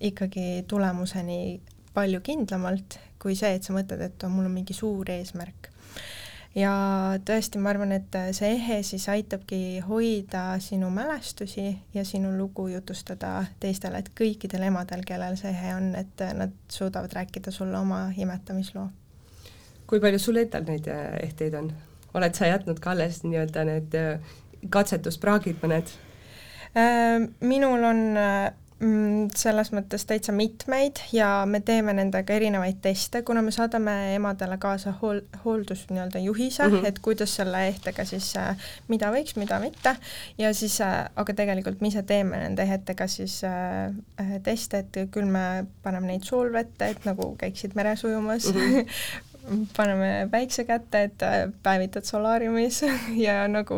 [0.00, 1.60] ikkagi tulemuseni
[1.94, 5.70] palju kindlamalt kui see, et sa mõtled, et oh, mul on mingi suur eesmärk.
[6.54, 6.72] ja
[7.26, 13.46] tõesti, ma arvan, et see ehe siis aitabki hoida sinu mälestusi ja sinu lugu jutustada
[13.60, 18.88] teistele, et kõikidel emadel, kellel see ehe on, et nad suudavad rääkida sulle oma imetamisloo.
[19.86, 21.72] kui palju sul endal neid äh, ehteid on?
[22.14, 24.36] oled sa jätnud ka alles nii-öelda need äh,
[24.70, 25.96] katsetuspraagid mõned?
[26.76, 28.04] Äh, minul on
[29.36, 34.92] selles mõttes täitsa mitmeid ja me teeme nendega erinevaid teste, kuna me saadame emadele kaasa
[35.00, 36.88] hool-, hooldus nii-öelda juhise mm, -hmm.
[36.88, 38.56] et kuidas selle ehtega siis, äh,
[38.88, 39.96] mida võiks, mida mitte,
[40.38, 45.26] ja siis, äh, aga tegelikult me ise teeme nende ehetega siis äh teste, et küll
[45.26, 49.30] me paneme neid soolvette, et nagu käiksid meres ujumas mm, -hmm.
[49.76, 52.82] paneme päikse kätte, et äh, päevitad solaariumis
[53.26, 53.76] ja nagu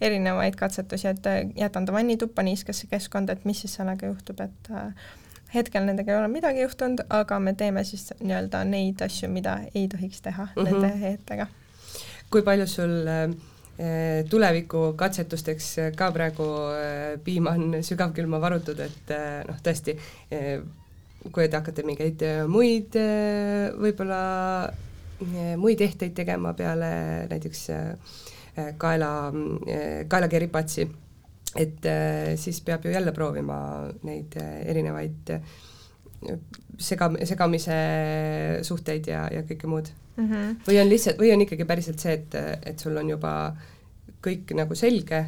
[0.00, 4.70] erinevaid katsetusi, et äh, jätan ta vannituppa, niiskesse keskkonda, et mis siis sellega juhtub, et
[4.70, 5.08] äh,
[5.54, 9.88] hetkel nendega ei ole midagi juhtunud, aga me teeme siis nii-öelda neid asju, mida ei
[9.88, 10.70] tohiks teha mm -hmm.
[10.70, 11.46] nende heetega.
[12.30, 13.34] kui palju sul äh,
[14.30, 19.14] tuleviku katsetusteks ka praegu äh, piim on sügavkülma varutud, et
[19.48, 19.98] noh, tõesti
[21.32, 22.96] kui te hakkate mingeid muid
[23.80, 24.18] võib-olla
[25.60, 26.90] muid ehteid tegema peale
[27.30, 29.10] näiteks äh, kaela,
[29.68, 30.88] äh, kaelakeripatsi,
[31.56, 33.58] et äh, siis peab ju jälle proovima
[34.02, 34.34] neid
[34.64, 35.34] erinevaid
[36.78, 37.78] sega, segamise
[38.62, 40.26] suhteid ja, ja kõike muud mm.
[40.26, 40.58] -hmm.
[40.66, 42.34] või on lihtsalt, või on ikkagi päriselt see, et,
[42.66, 43.54] et sul on juba
[44.24, 45.24] kõik nagu selge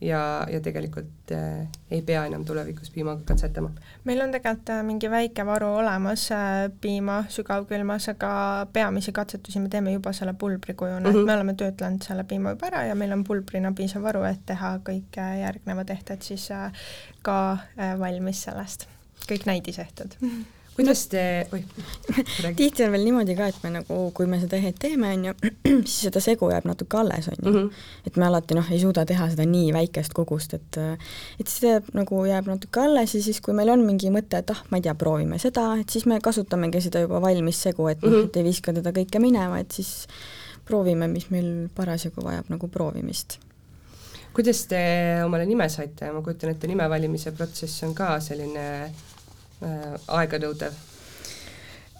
[0.00, 3.70] ja, ja tegelikult äh, ei pea enam tulevikus piimaga katsetama.
[4.04, 9.68] meil on tegelikult äh, mingi väike varu olemas äh, piima sügavkülmas, aga peamisi katsetusi me
[9.68, 11.20] teeme juba selle pulbri kujuna mm, -hmm.
[11.20, 14.40] et me oleme töötlenud selle piima juba ära ja meil on pulbrina piisav varu, et
[14.46, 16.72] teha kõik äh, järgnevad ehted siis äh,
[17.22, 18.88] ka äh, valmis sellest,
[19.28, 20.16] kõik näidisehted
[20.80, 21.22] kuidas te,
[21.52, 21.64] oih,
[22.58, 25.34] tihti on veel niimoodi ka, et me nagu, kui me seda ehet teeme, on ju,
[25.90, 27.52] siis seda segu jääb natuke alles, on ju.
[27.52, 27.82] -hmm.
[28.06, 30.80] et me alati noh, ei suuda teha seda nii väikest kogust, et
[31.40, 34.50] et see jääb nagu, jääb natuke alles ja siis, kui meil on mingi mõte, et
[34.50, 38.02] ah, ma ei tea, proovime seda, et siis me kasutamegi seda juba valmis segu, et
[38.02, 40.06] noh -hmm., et ei viska teda kõike minema, et siis
[40.64, 43.38] proovime, mis meil parasjagu vajab nagu proovimist
[44.32, 44.80] kuidas te
[45.24, 48.66] omale nime saite, ma kujutan ette, nime valimise protsess on ka selline
[49.60, 50.78] aeganõudev?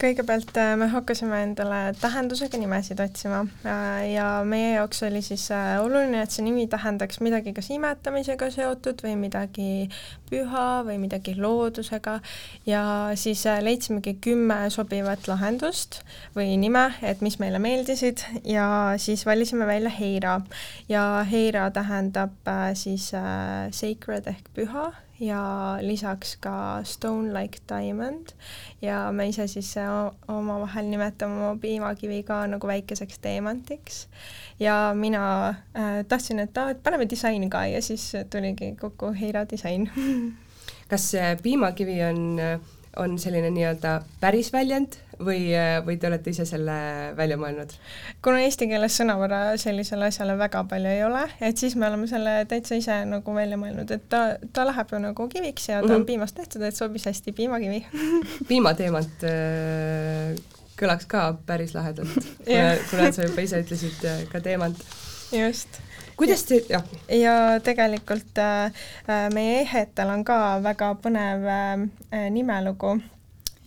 [0.00, 6.22] kõigepealt äh, me hakkasime endale tähendusega nimesid otsima äh, ja meie jaoks oli siis oluline,
[6.24, 9.90] et see nimi tähendaks midagi kas imetamisega seotud või midagi
[10.30, 12.16] püha või midagi loodusega
[12.68, 12.82] ja
[13.20, 16.00] siis leidsimegi kümme sobivat lahendust
[16.36, 20.40] või nime, et mis meile meeldisid ja siis valisime välja Heira
[20.88, 24.88] ja Heira tähendab siis sacred ehk püha
[25.20, 28.32] ja lisaks ka Stone Like Diamond.
[28.82, 29.88] Ja me ise siis äh,
[30.28, 34.08] omavahel nimetame oma piimakivi ka nagu väikeseks teemantiks.
[34.60, 39.44] ja mina äh, tahtsin, et aa, et paneme disaini ka ja siis tuligi kokku Heira
[39.50, 39.90] disain.
[40.90, 41.12] Kas
[41.42, 42.40] piimakivi on,
[42.96, 45.40] on selline nii-öelda päris väljend või,
[45.86, 46.76] või te olete ise selle
[47.16, 47.72] välja mõelnud?
[48.24, 52.44] kuna eesti keeles sõnavara sellisele asjale väga palju ei ole, et siis me oleme selle
[52.50, 55.88] täitsa ise nagu välja mõelnud, et ta, ta läheb ju nagu kiviks ja ta mm
[55.88, 55.94] -hmm.
[55.94, 56.06] on mhm.
[56.06, 57.84] piimast tehtud, et sobis hästi piimakivi
[58.50, 60.34] piimateemant äh,
[60.80, 62.16] kõlaks ka päris lahedalt
[62.90, 64.76] kuna, sa juba ise ütlesid äh, ka teemant.
[65.32, 65.80] just
[66.20, 66.84] kuidas te, jah?
[67.08, 68.66] ja tegelikult äh,
[69.08, 72.98] äh, meie ehetel on ka väga põnev äh, nimelugu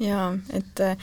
[0.02, 0.96] jaa, et äh,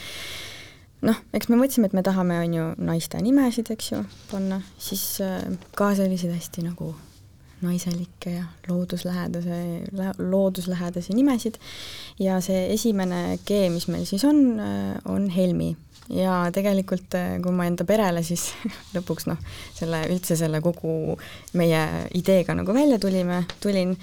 [1.07, 5.05] noh, eks me mõtlesime, et me tahame, on ju, naiste nimesid, eks ju, panna, siis
[5.25, 5.45] äh,
[5.79, 6.95] ka selliseid hästi nagu
[7.61, 9.57] naiselikke ja looduslähedase,
[10.19, 11.59] looduslähedasi nimesid.
[12.19, 15.75] Ja see esimene G, mis meil siis on, äh, on Helmi.
[16.11, 17.15] Ja tegelikult
[17.45, 18.49] kui ma enda perele siis
[18.97, 19.39] lõpuks noh,
[19.77, 21.15] selle üldse selle kogu
[21.61, 21.85] meie
[22.19, 23.95] ideega nagu välja tulime, tulin,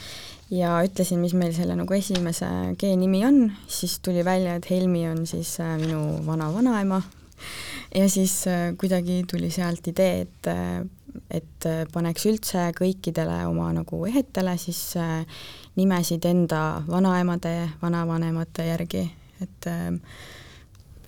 [0.52, 2.48] ja ütlesin, mis meil selle nagu esimese
[2.80, 7.02] G nimi on, siis tuli välja, et Helmi on siis äh, minu vana-vanaema.
[7.95, 10.86] Ja siis äh, kuidagi tuli sealt idee, et äh,
[11.34, 14.93] et paneks üldse kõikidele oma nagu ehetele siis
[15.78, 19.04] nimesid enda vanaemade, vanavanemate järgi,
[19.41, 19.93] et äh,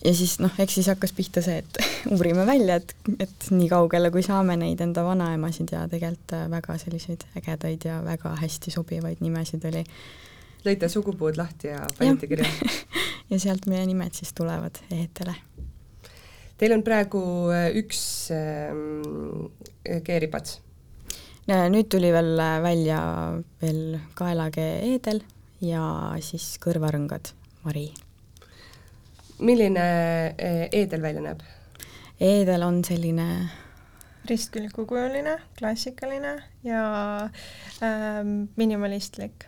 [0.06, 1.82] ja siis noh, eks siis hakkas pihta see, et
[2.16, 6.78] uurime välja, et, et nii kaugele, kui saame neid enda vanaemasid ja tegelikult äh, väga
[6.82, 9.84] selliseid ägedaid ja väga hästi sobivaid nimesid oli.
[10.66, 12.47] lõite sugupuud lahti ja panite kirja
[13.32, 15.36] ja sealt meie nimed siis tulevad ehetele.
[16.60, 17.22] Teil on praegu
[17.56, 18.02] äh, üks
[18.36, 20.60] äh, keeripats?
[21.50, 23.00] nüüd tuli veel äh, välja
[23.62, 25.24] veel kaelakee eedel
[25.66, 25.82] ja
[26.22, 27.34] siis kõrvarõngad
[27.66, 27.89] Mari
[29.40, 29.88] milline
[30.38, 31.42] eh, eedel välja näeb?
[32.20, 33.26] eedel on selline
[34.30, 37.24] ristkülgkujuline, klassikaline ja
[37.84, 38.24] äh,
[38.56, 39.46] minimalistlik.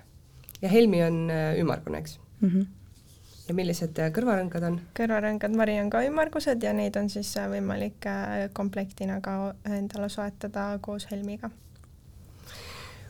[0.61, 2.49] ja Helmi on äh, ümmargune, eks mm?
[2.49, 2.65] -hmm.
[3.47, 4.79] ja millised äh, kõrvarõngad on?
[4.99, 10.09] kõrvarõngad Mari on ka ümmargused ja neid on siis äh, võimalik äh, komplektina ka endale
[10.09, 11.49] soetada koos Helmiga.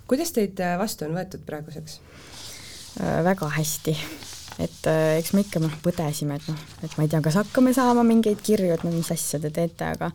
[0.08, 2.02] kuidas teid äh, vastu on võetud praeguseks
[3.02, 3.24] äh,?
[3.24, 3.98] väga hästi
[4.60, 7.74] et äh, eks me ikka noh, põdesime, et noh, et ma ei tea, kas hakkame
[7.76, 10.12] saama mingeid kirju, et no mis asja te teete, aga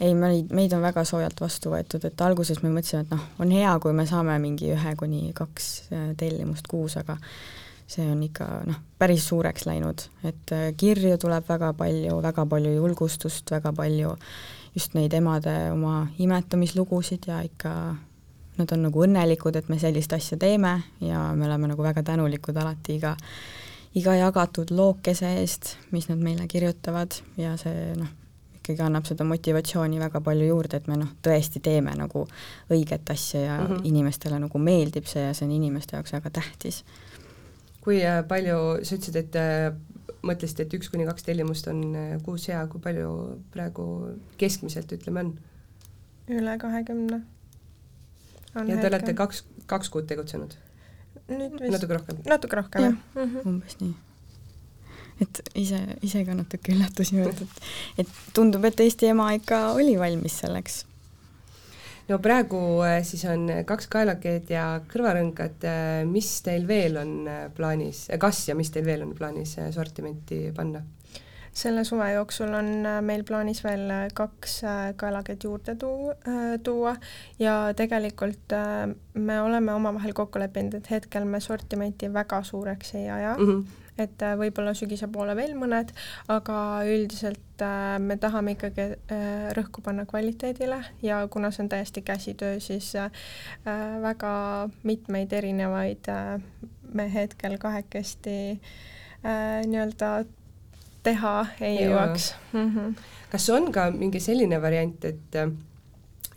[0.00, 3.54] ei, meid, meid on väga soojalt vastu võetud, et alguses me mõtlesime, et noh, on
[3.54, 7.18] hea, kui me saame mingi ühe kuni kaks äh, tellimust kuus, aga
[7.90, 12.76] see on ikka noh, päris suureks läinud, et äh, kirju tuleb väga palju, väga palju
[12.76, 14.14] julgustust, väga palju
[14.76, 17.74] just neid emade oma imetamislugusid ja ikka
[18.60, 20.74] nad on nagu õnnelikud, et me sellist asja teeme
[21.04, 23.14] ja me oleme nagu väga tänulikud alati iga
[23.98, 28.10] iga jagatud lookese eest, mis nad meile kirjutavad ja see noh,
[28.60, 32.26] ikkagi annab seda motivatsiooni väga palju juurde, et me noh, tõesti teeme nagu
[32.70, 33.88] õiget asja ja mm -hmm.
[33.90, 36.84] inimestele nagu meeldib see ja see on inimeste jaoks väga tähtis.
[37.80, 39.72] kui äh, palju, sa ütlesid, et äh,
[40.22, 43.84] mõtlesid, et üks kuni kaks tellimust on äh, kuus hea, kui palju praegu
[44.36, 45.38] keskmiselt, ütleme, on?
[46.28, 47.22] üle kahekümne.
[48.54, 50.54] ja te olete kaks, kaks kuud tegutsenud?
[51.30, 52.20] Nüüd vist natuke rohkem?
[52.28, 53.48] natuke rohkem, jah mm -hmm..
[53.48, 53.94] umbes nii.
[55.24, 57.64] et ise, ise ka natuke üllatusime, et,
[58.04, 60.84] et tundub, et Eesti ema ikka oli valmis selleks.
[62.08, 67.44] no praegu äh, siis on kaks kaelakeed ja kõrvarõngad, äh, mis teil veel on äh,
[67.56, 70.82] plaanis, kas ja mis teil veel on plaanis sortimenti panna?
[71.52, 76.14] Selle suve jooksul on äh, meil plaanis veel äh, kaks äh, kaelakeed juurde tuu-,
[76.62, 76.94] tuua.
[77.38, 78.54] Ja tegelikult
[79.14, 83.36] me oleme omavahel kokku leppinud, et hetkel me sortimenti väga suureks ei aja.
[83.38, 85.90] Mm, -hmm et võib-olla sügise poole veel mõned,
[86.32, 86.54] aga
[86.88, 87.60] üldiselt
[88.00, 88.86] me tahame ikkagi
[89.52, 90.78] rõhku panna kvaliteedile.
[91.02, 92.94] Ja kuna see on täiesti käsitöö, siis
[94.00, 94.32] väga
[94.88, 96.08] mitmeid erinevaid
[96.94, 98.38] me hetkel kahekesti
[99.20, 100.24] nii-öelda
[101.02, 101.88] teha ei ja.
[101.88, 102.68] jõuaks mm.
[102.68, 102.94] -hmm.
[103.32, 105.36] kas on ka mingi selline variant, et,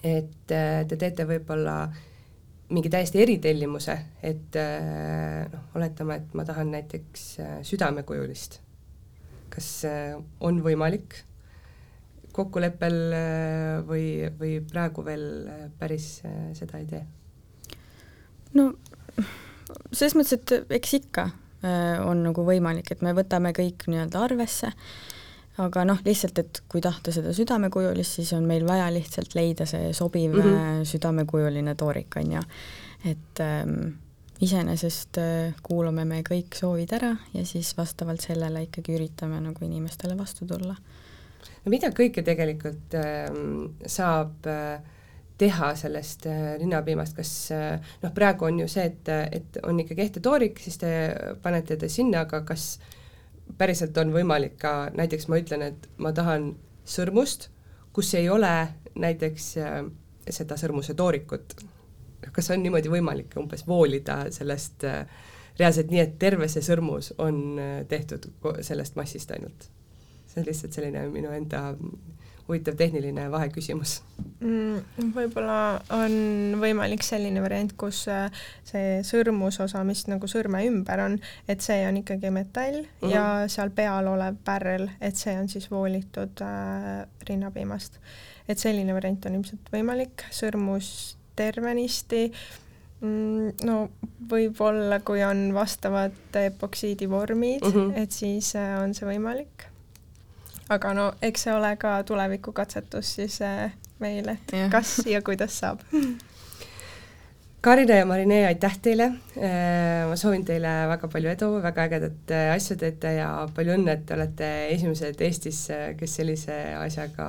[0.03, 1.78] et äh, te teete võib-olla
[2.74, 8.61] mingi täiesti eritellimuse, et äh, noh, oletame, et ma tahan näiteks äh, südamekujulist.
[9.53, 9.86] kas
[10.41, 11.14] on võimalik
[12.34, 12.95] kokkuleppel
[13.86, 15.28] või, või praegu veel
[15.78, 16.24] päris
[16.57, 17.03] seda ei tee?
[18.57, 18.72] no
[19.91, 21.28] selles mõttes, et eks ikka
[22.03, 24.72] on nagu võimalik, et me võtame kõik nii-öelda arvesse,
[25.64, 29.93] aga noh, lihtsalt, et kui tahta seda südamekujulist, siis on meil vaja lihtsalt leida see
[29.93, 30.86] sobiv mm -hmm.
[30.91, 32.41] südamekujuline toorik, on ju.
[33.05, 33.93] et ähm,
[34.43, 40.18] iseenesest äh, kuulame me kõik soovid ära ja siis vastavalt sellele ikkagi üritame nagu inimestele
[40.18, 40.76] vastu tulla.
[41.66, 43.30] no mida kõike tegelikult äh,
[43.86, 44.82] saab äh,
[45.38, 50.05] teha sellest äh, linnapiimast, kas äh, noh, praegu on ju see, et, et on ikkagi
[50.05, 50.91] ehtitoorik, siis te
[51.41, 52.77] panete ta sinna, aga kas
[53.57, 56.53] päriselt on võimalik ka, näiteks ma ütlen, et ma tahan
[56.86, 57.49] sõrmust,
[57.93, 58.53] kus ei ole
[58.99, 59.77] näiteks äh,
[60.29, 61.55] seda sõrmuse toorikut.
[62.31, 65.05] kas on niimoodi võimalik umbes voolida sellest äh,
[65.59, 68.29] reaalselt nii, et terve see sõrmus on äh, tehtud
[68.61, 69.69] sellest massist ainult?
[70.27, 71.75] see on lihtsalt selline minu enda
[72.47, 74.01] huvitav tehniline vaheküsimus
[74.43, 75.11] mm,?
[75.15, 75.57] Võib-olla
[75.95, 78.27] on võimalik selline variant, kus äh,
[78.67, 81.17] see sõrmusosa, mis nagu sõrme ümber on,
[81.47, 83.13] et see on ikkagi metall mm -hmm.
[83.13, 87.99] ja seal peal olev pärl, et see on siis voolitud äh, rinnapiimast.
[88.47, 92.31] et selline variant on ilmselt võimalik, sõrmus tervenisti
[93.01, 93.89] mm, no
[94.29, 98.01] võib-olla, kui on vastavad epoksiidivormid mm, -hmm.
[98.03, 99.72] et siis äh, on see võimalik
[100.70, 104.70] aga no eks see ole ka tulevikukatsetus siis äh, meil, et ja.
[104.72, 105.84] kas ja kuidas saab
[107.64, 109.05] Karina ja Marinee, aitäh teile,
[109.39, 113.95] äh, ma soovin teile väga palju edu, väga ägedat äh, asja teete ja palju õnne,
[113.95, 115.61] et te olete esimesed Eestis,
[115.99, 117.28] kes sellise asjaga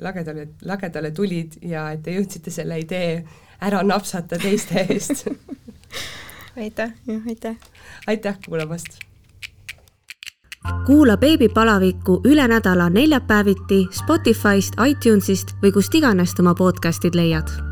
[0.00, 3.24] lagedale, lagedale tulid ja et te jõudsite selle idee
[3.62, 5.26] ära napsata teiste eest
[6.62, 6.94] aitäh!
[7.26, 7.56] aitäh!
[8.06, 9.11] aitäh kuulamast!
[10.86, 17.71] Kuula beebipalavikku üle nädala neljapäeviti Spotify'st, iTunes'ist või kust iganes oma podcast'id leiad